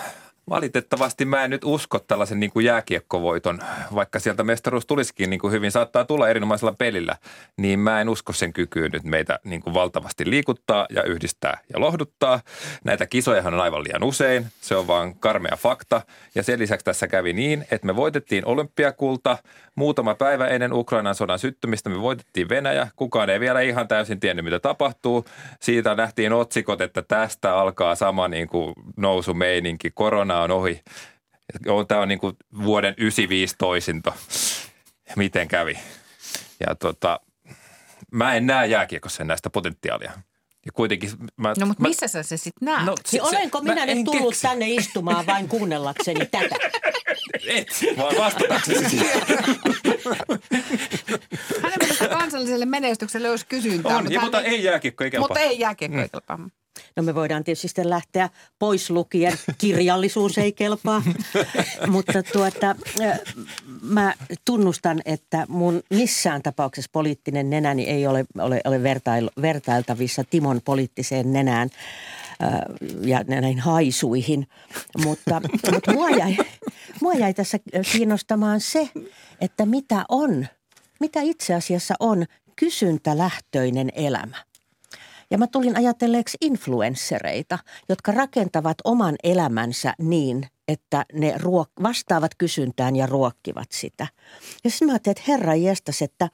Valitettavasti 0.50 1.26
mä 1.26 1.44
en 1.44 1.50
nyt 1.50 1.64
usko 1.64 2.00
tällaisen 2.00 2.40
niin 2.40 2.52
kuin 2.52 2.66
jääkiekkovoiton, 2.66 3.60
vaikka 3.96 4.20
sieltä 4.20 4.44
mestaruus 4.44 4.86
tulisikin 4.86 5.30
niin 5.30 5.40
kuin 5.40 5.54
hyvin 5.54 5.72
saattaa 5.72 6.06
tulla 6.06 6.30
erinomaisella 6.30 6.76
pelillä, 6.78 7.16
niin 7.58 7.80
mä 7.80 8.02
en 8.02 8.10
usko 8.10 8.34
sen 8.34 8.54
kykyyn 8.54 8.92
nyt 8.92 9.04
meitä 9.04 9.40
niin 9.44 9.62
kuin 9.62 9.74
valtavasti 9.74 10.30
liikuttaa 10.30 10.86
ja 10.90 11.04
yhdistää 11.04 11.58
ja 11.74 11.80
lohduttaa. 11.80 12.40
Näitä 12.84 13.06
kisojahan 13.06 13.54
on 13.54 13.60
aivan 13.60 13.84
liian 13.84 14.04
usein, 14.04 14.46
se 14.62 14.76
on 14.76 14.88
vaan 14.88 15.16
karmea 15.16 15.56
fakta. 15.58 16.02
Ja 16.36 16.44
sen 16.44 16.60
lisäksi 16.60 16.86
tässä 16.86 17.08
kävi 17.08 17.34
niin, 17.34 17.66
että 17.72 17.88
me 17.88 17.96
voitettiin 17.96 18.46
olympiakulta 18.46 19.38
muutama 19.76 20.16
päivä 20.16 20.48
ennen 20.48 20.74
Ukrainan 20.74 21.16
sodan 21.16 21.40
syttymistä, 21.40 21.90
me 21.90 22.02
voitettiin 22.02 22.50
Venäjä. 22.50 22.88
Kukaan 22.96 23.30
ei 23.30 23.40
vielä 23.40 23.62
ihan 23.62 23.88
täysin 23.88 24.20
tiennyt, 24.20 24.46
mitä 24.46 24.60
tapahtuu. 24.60 25.26
Siitä 25.60 25.96
nähtiin 25.96 26.34
otsikot, 26.34 26.82
että 26.82 27.02
tästä 27.02 27.56
alkaa 27.58 27.96
sama 27.96 28.28
niin 28.28 28.48
kuin 28.48 28.74
nousumeininki, 28.98 29.92
korona 29.92 30.37
on 30.42 30.52
ohi. 30.52 30.82
Tämä 31.88 32.02
on 32.02 32.08
niin 32.08 32.20
kuin 32.20 32.36
vuoden 32.64 32.94
95 32.98 33.56
toisinto. 33.58 34.14
Miten 35.16 35.48
kävi? 35.48 35.80
Ja 36.68 36.76
tota, 36.76 37.20
mä 38.12 38.36
en 38.36 38.48
näe 38.48 38.68
jääkiekossa 38.68 39.24
näistä 39.24 39.50
potentiaalia. 39.50 40.12
Ja 40.66 40.72
kuitenkin 40.74 41.10
mä, 41.38 41.54
no 41.60 41.66
mutta 41.66 41.84
missä 41.84 42.08
sä 42.08 42.24
se 42.24 42.38
sitten 42.38 42.66
näet? 42.66 42.86
No, 42.86 42.96
se, 43.06 43.18
niin 43.18 43.24
olenko 43.24 43.62
minä 43.62 43.86
nyt 43.86 44.06
tullut 44.06 44.30
keksi. 44.30 44.42
tänne 44.42 44.70
istumaan 44.70 45.26
vain 45.26 45.48
kuunnellakseni 45.48 46.26
tätä? 46.26 46.56
Et, 47.48 47.68
vaan 47.98 48.16
vastataksesi 48.18 48.90
siihen. 48.90 49.22
Hänen 51.62 51.78
mielestä 51.80 52.08
kansalliselle 52.08 52.66
menestykselle 52.66 53.30
olisi 53.30 53.46
kysyntää. 53.46 53.98
On, 53.98 54.04
mutta, 54.04 54.14
ja, 54.14 54.22
mutta 54.22 54.42
ei 54.42 54.64
jääkiekko 54.64 55.04
ei 55.04 55.12
kelpaa. 55.12 55.28
Mutta 55.28 55.40
ei 55.40 55.60
jääkiekko 55.60 55.98
mm. 55.98 56.04
ei 56.04 56.10
kelpaa. 56.10 56.40
No 56.96 57.04
me 57.04 57.16
voidaan 57.16 57.44
tietysti 57.44 57.68
sitten 57.68 57.90
lähteä 57.90 58.30
pois 58.60 58.90
lukien. 58.90 59.34
Kirjallisuus 59.58 60.38
ei 60.38 60.52
kelpaa. 60.52 61.04
Mutta 61.88 62.24
tuota, 62.24 62.76
mä 63.82 64.14
tunnustan, 64.46 65.02
että 65.06 65.46
mun 65.50 65.84
missään 65.90 66.42
tapauksessa 66.42 66.90
poliittinen 66.94 67.50
nenäni 67.50 67.84
ei 67.84 68.08
ole, 68.08 68.26
ole, 68.40 68.62
ole 68.66 68.84
vertail, 68.84 69.30
vertailtavissa 69.42 70.24
Timon 70.24 70.62
poliittiseen 70.66 71.34
nenään 71.34 71.70
ja 73.02 73.24
näihin 73.28 73.60
haisuihin. 73.60 74.48
Mutta, 75.04 75.42
mutta 75.74 75.94
mua, 75.94 76.10
jäi, 76.10 76.38
mua 77.02 77.14
jäi 77.14 77.34
tässä 77.34 77.60
kiinnostamaan 77.92 78.62
se, 78.62 78.90
että 79.42 79.66
mitä 79.66 80.06
on, 80.10 80.48
mitä 81.00 81.22
itse 81.22 81.54
asiassa 81.54 81.96
on 82.00 82.26
kysyntälähtöinen 82.56 83.92
elämä. 83.96 84.47
Ja 85.32 85.38
mä 85.38 85.48
tulin 85.48 85.78
ajatelleeksi 85.78 86.38
influenssereita, 86.42 87.60
jotka 87.90 88.12
rakentavat 88.12 88.78
oman 88.84 89.16
elämänsä 89.24 89.94
niin, 90.00 90.48
että 90.68 91.06
ne 91.14 91.36
ruok- 91.38 91.84
vastaavat 91.84 92.32
kysyntään 92.38 92.96
ja 92.96 93.06
ruokkivat 93.06 93.68
sitä. 93.72 94.08
Ja 94.64 94.70
sitten 94.70 94.88
mä 94.88 94.92
ajattelin, 94.92 95.18
että 95.18 95.32
herra 95.32 95.56
jestas, 95.56 96.02
että, 96.02 96.30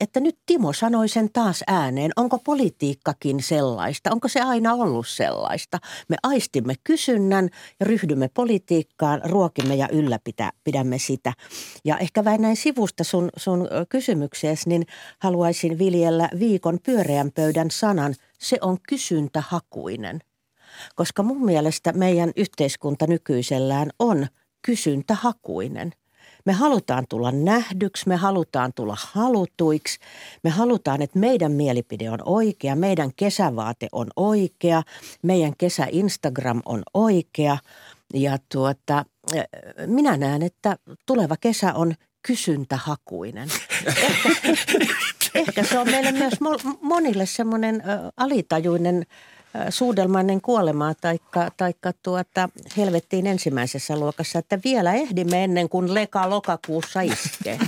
että 0.00 0.20
nyt 0.20 0.38
Timo 0.46 0.72
sanoi 0.72 1.08
sen 1.08 1.32
taas 1.32 1.64
ääneen. 1.66 2.10
Onko 2.16 2.38
politiikkakin 2.38 3.42
sellaista? 3.42 4.10
Onko 4.12 4.28
se 4.28 4.40
aina 4.40 4.72
ollut 4.72 5.08
sellaista? 5.08 5.78
Me 6.08 6.16
aistimme 6.22 6.74
kysynnän 6.84 7.48
ja 7.80 7.86
ryhdymme 7.86 8.28
politiikkaan, 8.34 9.20
ruokimme 9.24 9.74
ja 9.74 9.88
ylläpidämme 9.92 10.98
sitä. 10.98 11.32
Ja 11.84 11.98
ehkä 11.98 12.24
vähän 12.24 12.42
näin 12.42 12.56
sivusta 12.56 13.04
sun, 13.04 13.28
sun 13.36 13.68
kysymykseesi, 13.88 14.68
niin 14.68 14.86
haluaisin 15.18 15.78
viljellä 15.78 16.28
viikon 16.38 16.78
pyöreän 16.82 17.32
pöydän 17.32 17.70
sanan– 17.70 18.14
se 18.38 18.58
on 18.60 18.78
kysyntähakuinen. 18.88 20.20
koska 20.94 21.22
mun 21.22 21.44
mielestä 21.44 21.92
meidän 21.92 22.32
yhteiskunta 22.36 23.06
nykyisellään 23.06 23.90
on 23.98 24.26
kysyntähakuinen. 24.62 25.92
Me 26.44 26.52
halutaan 26.52 27.04
tulla 27.08 27.32
nähdyksi, 27.32 28.08
me 28.08 28.16
halutaan 28.16 28.72
tulla 28.72 28.96
halutuiksi, 28.98 29.98
me 30.42 30.50
halutaan, 30.50 31.02
että 31.02 31.18
meidän 31.18 31.52
mielipide 31.52 32.10
on 32.10 32.18
oikea, 32.24 32.76
meidän 32.76 33.10
kesävaate 33.16 33.88
on 33.92 34.06
oikea, 34.16 34.82
meidän 35.22 35.52
kesä 35.58 35.86
Instagram 35.90 36.62
on 36.64 36.82
oikea. 36.94 37.58
Ja 38.14 38.38
tuota, 38.52 39.04
minä 39.86 40.16
näen, 40.16 40.42
että 40.42 40.76
tuleva 41.06 41.36
kesä 41.36 41.74
on 41.74 41.94
kysyntähakuinen. 42.26 43.48
Ehkä, 43.86 44.06
ehkä 45.34 45.62
se 45.62 45.78
on 45.78 45.90
meille 45.90 46.12
myös 46.12 46.34
monille 46.80 47.26
semmoinen 47.26 47.82
alitajuinen 48.16 49.06
suudelmainen 49.70 50.40
kuolemaa 50.40 50.94
taikka, 50.94 51.50
taikka 51.56 51.92
tuota, 52.02 52.48
helvettiin 52.76 53.26
ensimmäisessä 53.26 53.96
luokassa, 53.96 54.38
että 54.38 54.58
vielä 54.64 54.94
ehdimme 54.94 55.44
ennen 55.44 55.68
kuin 55.68 55.94
leka 55.94 56.30
lokakuussa 56.30 57.00
iskee. 57.00 57.58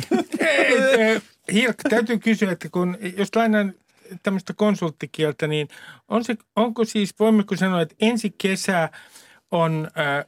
Hilkka, 1.52 1.88
täytyy 1.88 2.18
kysyä, 2.18 2.52
että 2.52 2.68
kun, 2.68 2.98
jos 3.16 3.36
lainaan 3.36 3.74
tämmöistä 4.22 4.52
konsulttikieltä, 4.52 5.46
niin 5.46 5.68
on 6.08 6.24
se, 6.24 6.36
onko 6.56 6.84
siis, 6.84 7.14
voimmeko 7.18 7.56
sanoa, 7.56 7.80
että 7.80 7.94
ensi 8.00 8.34
kesä 8.38 8.88
on 9.50 9.88
Äh, 9.98 10.24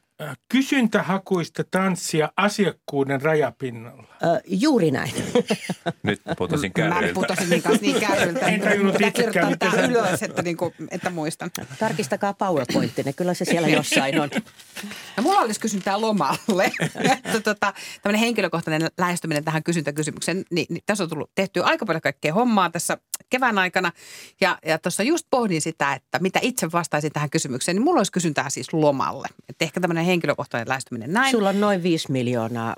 kysyntähakuista 0.49 1.63
tanssia 1.71 2.31
asiakkuuden 2.37 3.21
rajapinnalla. 3.21 4.03
Ö, 4.23 4.41
juuri 4.47 4.91
näin. 4.91 5.13
Nyt 6.03 6.21
putosin 6.37 6.73
kärryltä. 6.73 7.07
Mä 7.07 7.13
putosin 7.13 7.49
niin 7.49 7.61
kanssa 7.61 7.81
niin 7.81 7.99
kärryltä. 7.99 8.45
en 8.45 8.61
tajunnut 8.61 9.01
itsekään, 9.01 9.49
mitä 9.49 9.71
sä... 9.71 9.81
ylös, 9.81 10.23
että, 10.23 10.41
niin 10.41 10.57
kuin, 10.57 10.73
että 10.91 11.09
muistan. 11.09 11.51
Tarkistakaa 11.79 12.33
PowerPointtine, 12.33 13.13
kyllä 13.13 13.33
se 13.33 13.45
siellä 13.45 13.67
jossain 13.77 14.21
on. 14.21 14.29
Ja 15.17 15.23
mulla 15.23 15.39
olisi 15.39 15.59
kysyntää 15.59 16.01
lomalle. 16.01 16.71
että, 17.13 17.39
tota, 17.39 17.73
tämmöinen 18.01 18.19
henkilökohtainen 18.19 18.89
lähestyminen 18.97 19.43
tähän 19.43 19.63
kysyntäkysymykseen, 19.63 20.45
niin, 20.51 20.65
niin 20.69 20.83
tässä 20.85 21.03
on 21.03 21.09
tullut 21.09 21.31
tehty 21.35 21.63
aika 21.63 21.85
paljon 21.85 22.01
kaikkea 22.01 22.33
hommaa 22.33 22.69
tässä 22.69 22.97
kevään 23.29 23.57
aikana. 23.57 23.91
Ja, 24.41 24.57
ja 24.65 24.77
tuossa 24.77 25.03
just 25.03 25.27
pohdin 25.29 25.61
sitä, 25.61 25.93
että 25.93 26.19
mitä 26.19 26.39
itse 26.41 26.71
vastaisin 26.71 27.11
tähän 27.11 27.29
kysymykseen, 27.29 27.75
niin 27.75 27.83
mulla 27.83 27.99
olisi 27.99 28.11
kysyntää 28.11 28.49
siis 28.49 28.73
lomalle. 28.73 29.27
Että 29.49 29.65
ehkä 29.65 29.79
tämmöinen 29.81 30.05
henkilökohtainen 30.05 30.69
lähestyminen 30.69 31.13
näin. 31.13 31.31
Sulla 31.31 31.49
on 31.49 31.61
noin 31.61 31.83
5 31.83 32.11
miljoonaa 32.11 32.75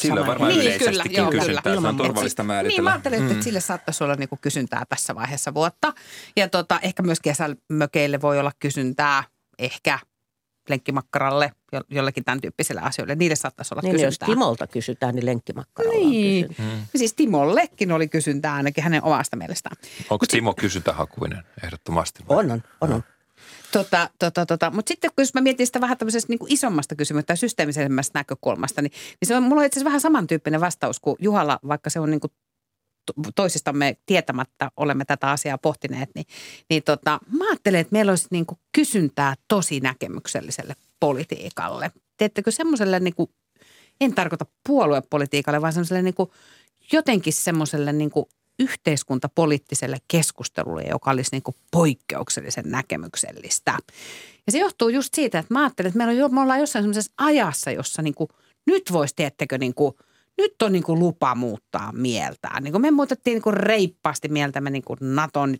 sillä 0.00 0.20
on 0.20 0.26
varmaan 0.26 0.52
niin, 0.52 0.78
kyllä, 0.78 1.04
joo, 1.10 1.30
kysyntää. 1.30 1.62
Kyllä. 1.62 1.80
Se 1.80 1.88
on 1.88 1.96
turvallista 1.96 2.42
siis, 2.42 2.46
määritellä. 2.46 2.76
Niin, 2.76 2.84
mä 2.84 2.90
ajattelin, 2.90 3.22
että 3.22 3.34
mm. 3.34 3.40
sille 3.40 3.60
saattaisi 3.60 4.04
olla 4.04 4.14
niinku 4.14 4.38
kysyntää 4.40 4.84
tässä 4.88 5.14
vaiheessa 5.14 5.54
vuotta. 5.54 5.92
Ja 6.36 6.48
tota, 6.48 6.80
ehkä 6.82 7.02
myös 7.02 7.20
kesämökeille 7.20 8.20
voi 8.20 8.38
olla 8.38 8.52
kysyntää 8.60 9.24
ehkä 9.58 9.98
lenkkimakkaralle, 10.68 11.52
jollekin 11.88 12.24
tämän 12.24 12.40
tyyppiselle 12.40 12.80
asioille. 12.80 13.14
Niille 13.14 13.36
saattaisi 13.36 13.74
olla 13.74 13.82
niin, 13.82 13.92
kysyntää. 13.92 14.26
jos 14.26 14.34
Timolta 14.34 14.66
kysytään, 14.66 15.14
niin 15.14 15.26
lenkkimakkaralla 15.26 15.98
niin. 15.98 16.46
on 16.48 16.54
Hmm. 16.58 16.86
Siis 16.96 17.14
Timollekin 17.14 17.92
oli 17.92 18.08
kysyntää 18.08 18.54
ainakin 18.54 18.84
hänen 18.84 19.04
omasta 19.04 19.36
mielestään. 19.36 19.76
Onko 20.10 20.22
Mut 20.22 20.28
Timo 20.28 20.54
kysyntähakuinen 20.54 21.44
ehdottomasti? 21.64 22.24
Vai? 22.28 22.36
On, 22.36 22.50
on, 22.50 22.62
on. 22.80 22.92
on. 22.92 23.02
Tota, 23.72 24.10
tota, 24.18 24.46
tota. 24.46 24.70
Mutta 24.70 24.88
sitten 24.88 25.10
kun 25.16 25.22
jos 25.22 25.34
mä 25.34 25.40
mietin 25.40 25.66
sitä 25.66 25.80
vähän 25.80 25.98
tämmöisestä 25.98 26.32
niin 26.32 26.38
kuin 26.38 26.52
isommasta 26.52 26.94
kysymyksestä 26.94 27.26
tai 27.26 27.36
systeemisemmästä 27.36 28.18
näkökulmasta, 28.18 28.82
niin, 28.82 28.92
niin 28.92 29.28
se 29.28 29.36
on, 29.36 29.42
mulla 29.42 29.60
on 29.60 29.66
itse 29.66 29.78
asiassa 29.78 29.84
vähän 29.84 30.00
samantyyppinen 30.00 30.60
vastaus 30.60 31.00
kuin 31.00 31.16
Juhalla, 31.20 31.58
vaikka 31.68 31.90
se 31.90 32.00
on 32.00 32.10
niin 32.10 32.20
kuin 32.20 32.32
toisistamme 33.34 33.96
tietämättä 34.06 34.70
olemme 34.76 35.04
tätä 35.04 35.30
asiaa 35.30 35.58
pohtineet, 35.58 36.10
niin, 36.14 36.26
niin 36.70 36.82
tota, 36.82 37.18
mä 37.38 37.48
ajattelen, 37.48 37.80
että 37.80 37.92
meillä 37.92 38.12
olisi 38.12 38.28
niin 38.30 38.46
kuin 38.46 38.58
kysyntää 38.72 39.34
tosi 39.48 39.80
näkemykselliselle 39.80 40.76
politiikalle. 41.00 41.90
Teettekö 42.16 42.50
semmoiselle, 42.50 43.00
niin 43.00 43.14
kuin, 43.14 43.30
en 44.00 44.14
tarkoita 44.14 44.46
puoluepolitiikalle, 44.68 45.62
vaan 45.62 45.72
semmoiselle 45.72 46.02
niin 46.02 46.14
kuin, 46.14 46.30
jotenkin 46.92 47.32
semmoiselle 47.32 47.92
niin 47.92 48.10
kuin 48.10 48.26
yhteiskuntapoliittiselle 48.58 49.96
keskustelulle, 50.08 50.82
joka 50.82 51.10
olisi 51.10 51.28
niin 51.32 51.42
kuin 51.42 51.56
poikkeuksellisen 51.70 52.64
näkemyksellistä. 52.66 53.78
Ja 54.46 54.52
se 54.52 54.58
johtuu 54.58 54.88
just 54.88 55.14
siitä, 55.14 55.38
että 55.38 55.54
mä 55.54 55.60
ajattelen, 55.60 55.88
että 55.88 55.98
meillä 55.98 56.24
on, 56.24 56.34
me 56.34 56.40
ollaan 56.40 56.60
jossain 56.60 56.82
semmoisessa 56.82 57.12
ajassa, 57.16 57.70
jossa 57.70 58.02
niin 58.02 58.14
kuin, 58.14 58.28
nyt 58.66 58.92
voisi, 58.92 59.14
teettekö, 59.14 59.58
niin 59.58 59.74
kuin, 59.74 59.94
nyt 60.38 60.62
on 60.62 60.72
niin 60.72 60.82
kuin 60.82 60.98
lupa 60.98 61.34
muuttaa 61.34 61.92
mieltään. 61.92 62.62
Niin 62.62 62.72
kuin 62.72 62.82
me 62.82 62.90
muutettiin 62.90 63.34
niin 63.34 63.42
kuin 63.42 63.56
reippaasti 63.56 64.28
mieltämme 64.28 64.70
niin 64.70 64.84
kuin 64.84 64.98
Naton 65.02 65.56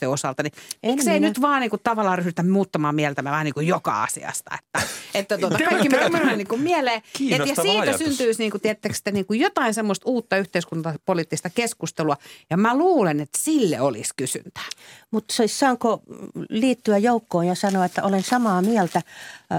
te 0.00 0.06
osalta, 0.06 0.42
niin 0.42 0.52
miksei 0.86 1.20
nyt 1.20 1.40
vaan 1.40 1.60
niin 1.60 1.70
kuin 1.70 1.80
tavallaan 1.84 2.18
ryhdytä 2.18 2.42
muuttamaan 2.42 2.94
mieltämme 2.94 3.30
vähän 3.30 3.44
niin 3.44 3.54
kuin 3.54 3.66
joka 3.66 4.02
asiasta. 4.02 4.58
Että, 4.58 4.88
että 5.14 5.38
tuota, 5.38 5.58
kaikki 5.58 5.88
mitä 5.88 6.06
tulee 6.06 6.36
niin 6.36 6.48
kuin 6.48 6.60
mieleen. 6.60 7.02
Et, 7.30 7.46
ja 7.46 7.54
siitä 7.62 7.82
ajatus. 7.82 7.98
syntyisi 7.98 8.42
niin 8.42 8.50
kuin, 8.50 8.60
te, 8.60 9.10
niin 9.12 9.26
kuin 9.26 9.40
jotain 9.40 9.74
semmoista 9.74 10.08
uutta 10.08 10.36
yhteiskuntapoliittista 10.36 11.50
keskustelua. 11.50 12.16
Ja 12.50 12.56
mä 12.56 12.78
luulen, 12.78 13.20
että 13.20 13.38
sille 13.38 13.80
olisi 13.80 14.14
kysyntää. 14.16 14.68
Mutta 15.10 15.34
siis 15.34 15.58
saanko 15.58 16.02
liittyä 16.48 16.98
joukkoon 16.98 17.46
ja 17.46 17.54
sanoa, 17.54 17.84
että 17.84 18.02
olen 18.02 18.22
samaa 18.22 18.62
mieltä. 18.62 19.02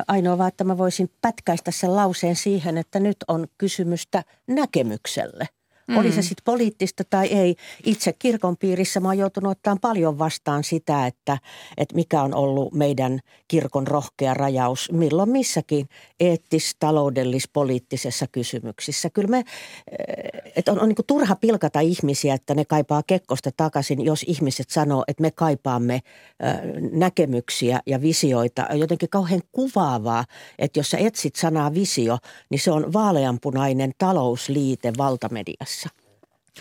Ainoa 0.08 0.38
vaan, 0.38 0.47
että 0.47 0.63
mä 0.63 0.77
voisin 0.77 1.12
pätkäistä 1.21 1.71
sen 1.71 1.95
lauseen 1.95 2.36
siihen, 2.36 2.77
että 2.77 2.99
nyt 2.99 3.17
on 3.27 3.47
kysymystä 3.58 4.23
näkemykselle– 4.47 5.47
Mm. 5.88 5.98
Oli 5.98 6.12
se 6.12 6.22
sitten 6.22 6.43
poliittista 6.46 7.04
tai 7.10 7.28
ei. 7.28 7.56
Itse 7.86 8.13
kirkon 8.13 8.58
piirissä 8.58 9.00
mä 9.00 9.08
oon 9.08 9.17
joutunut 9.17 9.52
ottamaan 9.52 9.80
paljon 9.80 10.19
vastaan 10.19 10.63
sitä, 10.63 11.08
että, 11.08 11.38
että 11.78 11.96
mikä 11.96 12.22
on 12.22 12.34
ollut 12.34 12.74
meidän 12.74 13.19
kirkon 13.48 13.88
rohkea 13.88 14.34
rajaus 14.34 14.91
milloin 14.91 15.30
missäkin 15.30 15.89
eettis, 16.19 16.76
taloudellis, 16.80 17.50
poliittisessa 17.54 18.28
kysymyksissä. 18.28 19.10
Kyllä 19.10 19.28
me, 19.28 19.38
eh, 19.38 20.52
että 20.56 20.72
on, 20.72 20.80
on 20.80 20.89
niin 20.89 20.98
turha 21.08 21.36
pilkata 21.36 21.80
ihmisiä, 21.80 22.34
että 22.34 22.56
ne 22.56 22.65
kaipaa 22.65 23.04
kekkosta 23.08 23.50
takaisin, 23.58 24.06
jos 24.06 24.24
ihmiset 24.28 24.69
sanoo, 24.69 25.04
että 25.08 25.22
me 25.22 25.32
kaipaamme 25.32 25.93
äh, 25.93 26.60
näkemyksiä 26.91 27.80
ja 27.86 28.02
visioita. 28.02 28.67
Jotenkin 28.74 29.10
kauhean 29.10 29.41
kuvaavaa, 29.52 30.26
että 30.60 30.80
jos 30.80 30.89
sä 30.89 30.98
etsit 30.98 31.36
sanaa 31.36 31.74
visio, 31.74 32.17
niin 32.50 32.60
se 32.60 32.72
on 32.72 32.93
vaaleanpunainen 32.93 33.91
talousliite 33.98 34.93
valtamediassa. 34.98 35.73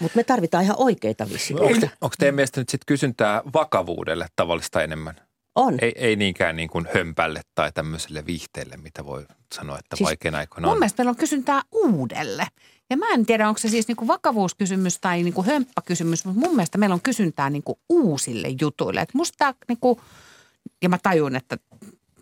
Mutta 0.00 0.16
me 0.16 0.24
tarvitaan 0.24 0.64
ihan 0.64 0.76
oikeita 0.78 1.28
visioita. 1.28 1.88
Onko 2.00 2.14
teidän 2.18 2.34
mielestä 2.34 2.60
nyt 2.60 2.68
sitten 2.68 2.86
kysyntää 2.86 3.42
vakavuudelle 3.54 4.26
tavallista 4.36 4.82
enemmän? 4.82 5.14
On. 5.54 5.78
Ei, 5.82 5.92
ei 5.96 6.16
niinkään 6.16 6.56
niin 6.56 6.68
kuin 6.68 6.88
hömpälle 6.94 7.40
tai 7.54 7.72
tämmöiselle 7.72 8.26
viihteelle, 8.26 8.76
mitä 8.76 9.04
voi 9.06 9.26
sanoa, 9.54 9.78
että 9.78 9.96
siis 9.96 10.06
vaikeina 10.06 10.38
aikoina 10.38 10.68
on. 10.68 10.72
Mun 10.72 10.78
mielestä 10.78 11.02
meillä 11.02 11.10
on 11.10 11.16
kysyntää 11.16 11.62
uudelle. 11.72 12.46
Ja 12.90 12.96
mä 12.96 13.06
en 13.14 13.26
tiedä, 13.26 13.48
onko 13.48 13.58
se 13.58 13.68
siis 13.68 13.88
niinku 13.88 14.06
vakavuuskysymys 14.06 14.98
tai 15.00 15.22
niinku 15.22 15.42
hömppäkysymys, 15.42 16.24
mutta 16.24 16.40
mun 16.40 16.56
mielestä 16.56 16.78
meillä 16.78 16.94
on 16.94 17.00
kysyntää 17.00 17.50
niinku 17.50 17.78
uusille 17.88 18.48
jutuille. 18.60 19.00
Et 19.00 19.14
musta 19.14 19.54
niinku, 19.68 20.00
ja 20.82 20.88
mä 20.88 20.98
tajun, 21.02 21.36
että 21.36 21.58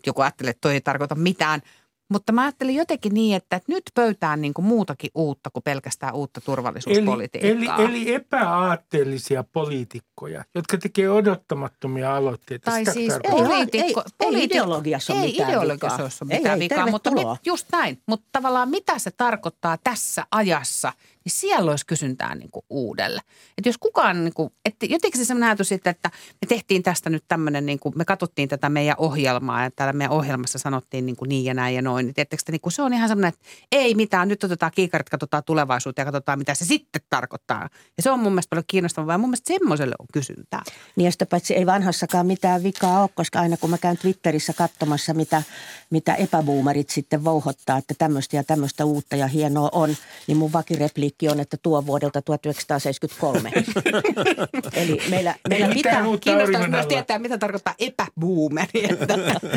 joku 0.06 0.20
ajattelee, 0.20 0.50
että 0.50 0.60
toi 0.60 0.74
ei 0.74 0.80
tarkoita 0.80 1.14
mitään– 1.14 1.62
mutta 2.10 2.32
mä 2.32 2.42
ajattelin 2.42 2.74
jotenkin 2.74 3.14
niin, 3.14 3.36
että 3.36 3.60
nyt 3.66 3.82
pöytään 3.94 4.40
niin 4.40 4.54
kuin 4.54 4.66
muutakin 4.66 5.10
uutta 5.14 5.50
kuin 5.50 5.62
pelkästään 5.62 6.14
uutta 6.14 6.40
turvallisuuspolitiikkaa. 6.40 7.76
Eli, 7.76 7.86
eli, 7.86 8.04
eli 8.06 8.14
epäaatteellisia 8.14 9.44
poliitikkoja, 9.44 10.44
jotka 10.54 10.78
tekee 10.78 11.10
odottamattomia 11.10 12.16
aloitteita. 12.16 12.70
Tai 12.70 12.80
Sitä 12.80 12.92
siis 12.92 13.14
poliitikko, 13.30 14.02
ei, 14.20 14.26
ei, 14.28 14.36
ei 14.36 14.44
ideologiassa 14.44 15.12
ole 15.12 15.22
ei 15.22 15.32
mitään 15.32 15.50
ideologiassa 15.50 16.02
vikaa. 16.04 16.38
Mitään 16.38 16.62
ei, 16.62 16.68
vikaa, 16.68 16.90
mutta 16.90 17.10
mit, 17.10 17.26
just 17.46 17.66
näin. 17.72 18.02
Mutta 18.06 18.26
tavallaan 18.32 18.68
mitä 18.68 18.98
se 18.98 19.10
tarkoittaa 19.10 19.78
tässä 19.84 20.26
ajassa– 20.30 20.92
niin 21.24 21.32
siellä 21.32 21.70
olisi 21.70 21.86
kysyntää 21.86 22.34
niin 22.34 22.50
kuin 22.50 22.64
uudelle. 22.70 23.20
Että 23.58 23.68
jos 23.68 23.78
kukaan, 23.78 24.24
niin 24.24 24.34
kuin, 24.34 24.52
että 24.64 24.86
jotenkin 24.86 25.20
se 25.20 25.24
sellainen 25.24 25.48
ajatus 25.48 25.68
sitten, 25.68 25.90
että 25.90 26.10
me 26.40 26.46
tehtiin 26.48 26.82
tästä 26.82 27.10
nyt 27.10 27.24
tämmöinen, 27.28 27.66
niin 27.66 27.78
kuin, 27.78 27.92
me 27.96 28.04
katsottiin 28.04 28.48
tätä 28.48 28.68
meidän 28.68 28.94
ohjelmaa 28.98 29.62
ja 29.62 29.70
täällä 29.70 29.92
meidän 29.92 30.12
ohjelmassa 30.12 30.58
sanottiin 30.58 31.06
niin, 31.06 31.16
kuin 31.16 31.28
niin 31.28 31.44
ja 31.44 31.54
näin 31.54 31.74
ja 31.74 31.82
noin. 31.82 32.06
Niin, 32.06 32.14
tiettekö, 32.14 32.42
niin 32.50 32.60
kuin 32.60 32.72
se 32.72 32.82
on 32.82 32.94
ihan 32.94 33.08
semmoinen, 33.08 33.28
että 33.28 33.48
ei 33.72 33.94
mitään, 33.94 34.28
nyt 34.28 34.44
otetaan 34.44 34.72
kiikarit, 34.74 35.08
katsotaan 35.08 35.42
tulevaisuutta 35.46 36.00
ja 36.00 36.04
katsotaan 36.04 36.38
mitä 36.38 36.54
se 36.54 36.64
sitten 36.64 37.02
tarkoittaa. 37.10 37.68
Ja 37.96 38.02
se 38.02 38.10
on 38.10 38.18
mun 38.18 38.32
mielestä 38.32 38.50
paljon 38.50 38.64
kiinnostavaa 38.66 39.14
ja 39.14 39.18
mun 39.18 39.30
mielestä 39.30 39.48
semmoiselle 39.48 39.94
on 39.98 40.06
kysyntää. 40.12 40.62
Niin 40.96 41.04
ja 41.04 41.12
sitä 41.12 41.26
paitsi 41.26 41.54
ei 41.54 41.66
vanhassakaan 41.66 42.26
mitään 42.26 42.62
vikaa 42.62 43.02
ole, 43.02 43.10
koska 43.14 43.40
aina 43.40 43.56
kun 43.56 43.70
mä 43.70 43.78
käyn 43.78 43.98
Twitterissä 43.98 44.52
katsomassa, 44.52 45.14
mitä, 45.14 45.42
mitä 45.90 46.14
epäboomerit 46.14 46.90
sitten 46.90 47.24
vouhottaa, 47.24 47.78
että 47.78 47.94
tämmöistä 47.98 48.36
ja 48.36 48.44
tämmöistä 48.44 48.84
uutta 48.84 49.16
ja 49.16 49.26
hienoa 49.26 49.68
on, 49.72 49.96
niin 50.26 50.36
mun 50.36 50.52
vakirepli 50.52 51.09
repliikki 51.10 51.28
on, 51.28 51.40
että 51.40 51.56
tuo 51.62 51.86
vuodelta 51.86 52.22
1973. 52.22 53.52
Eli 54.82 55.02
meillä, 55.10 55.34
meillä 55.48 55.74
pitää... 55.74 56.02
Kiinnostaisi 56.20 56.68
myös 56.68 56.86
tietää, 56.86 57.18
mitä 57.18 57.38
tarkoittaa 57.38 57.74
epäboomeri. 57.78 58.88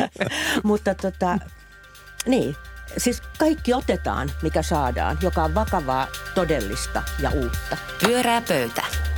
Mutta 0.62 0.94
tota, 0.94 1.38
niin, 2.26 2.56
siis 2.96 3.22
kaikki 3.38 3.74
otetaan, 3.74 4.30
mikä 4.42 4.62
saadaan, 4.62 5.18
joka 5.22 5.44
on 5.44 5.54
vakavaa, 5.54 6.06
todellista 6.34 7.02
ja 7.20 7.30
uutta. 7.30 7.76
Pyörää 8.06 8.42
pöytä. 8.48 9.13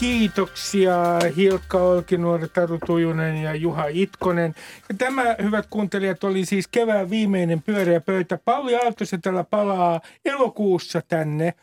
Kiitoksia 0.00 0.94
Hilkka 1.36 1.78
Olkinuori, 1.78 2.48
Taru 2.48 2.78
Tujunen 2.86 3.36
ja 3.42 3.54
Juha 3.54 3.84
Itkonen. 3.86 4.54
Ja 4.88 4.94
tämä, 4.98 5.22
hyvät 5.42 5.66
kuuntelijat, 5.70 6.24
oli 6.24 6.44
siis 6.44 6.68
kevään 6.68 7.10
viimeinen 7.10 7.62
pyöreä 7.62 8.00
pöytä. 8.00 8.38
Pauli 8.44 8.76
Aaltosetälä 8.76 9.44
palaa 9.44 10.00
elokuussa 10.24 11.02
tänne 11.08 11.54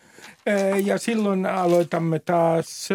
ja 0.84 0.98
silloin 0.98 1.46
aloitamme 1.46 2.20
taas 2.20 2.90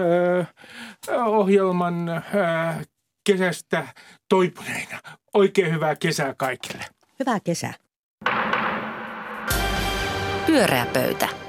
ohjelman 1.27 2.23
kesästä 3.25 3.87
toipuneina. 4.29 4.99
Oikein 5.35 5.75
hyvää 5.75 5.97
kesää 5.97 6.35
kaikille. 6.37 6.85
Hyvää 7.21 7.41
kesää. 7.41 7.75
Pyöreä 10.47 10.87
pöytä. 10.93 11.42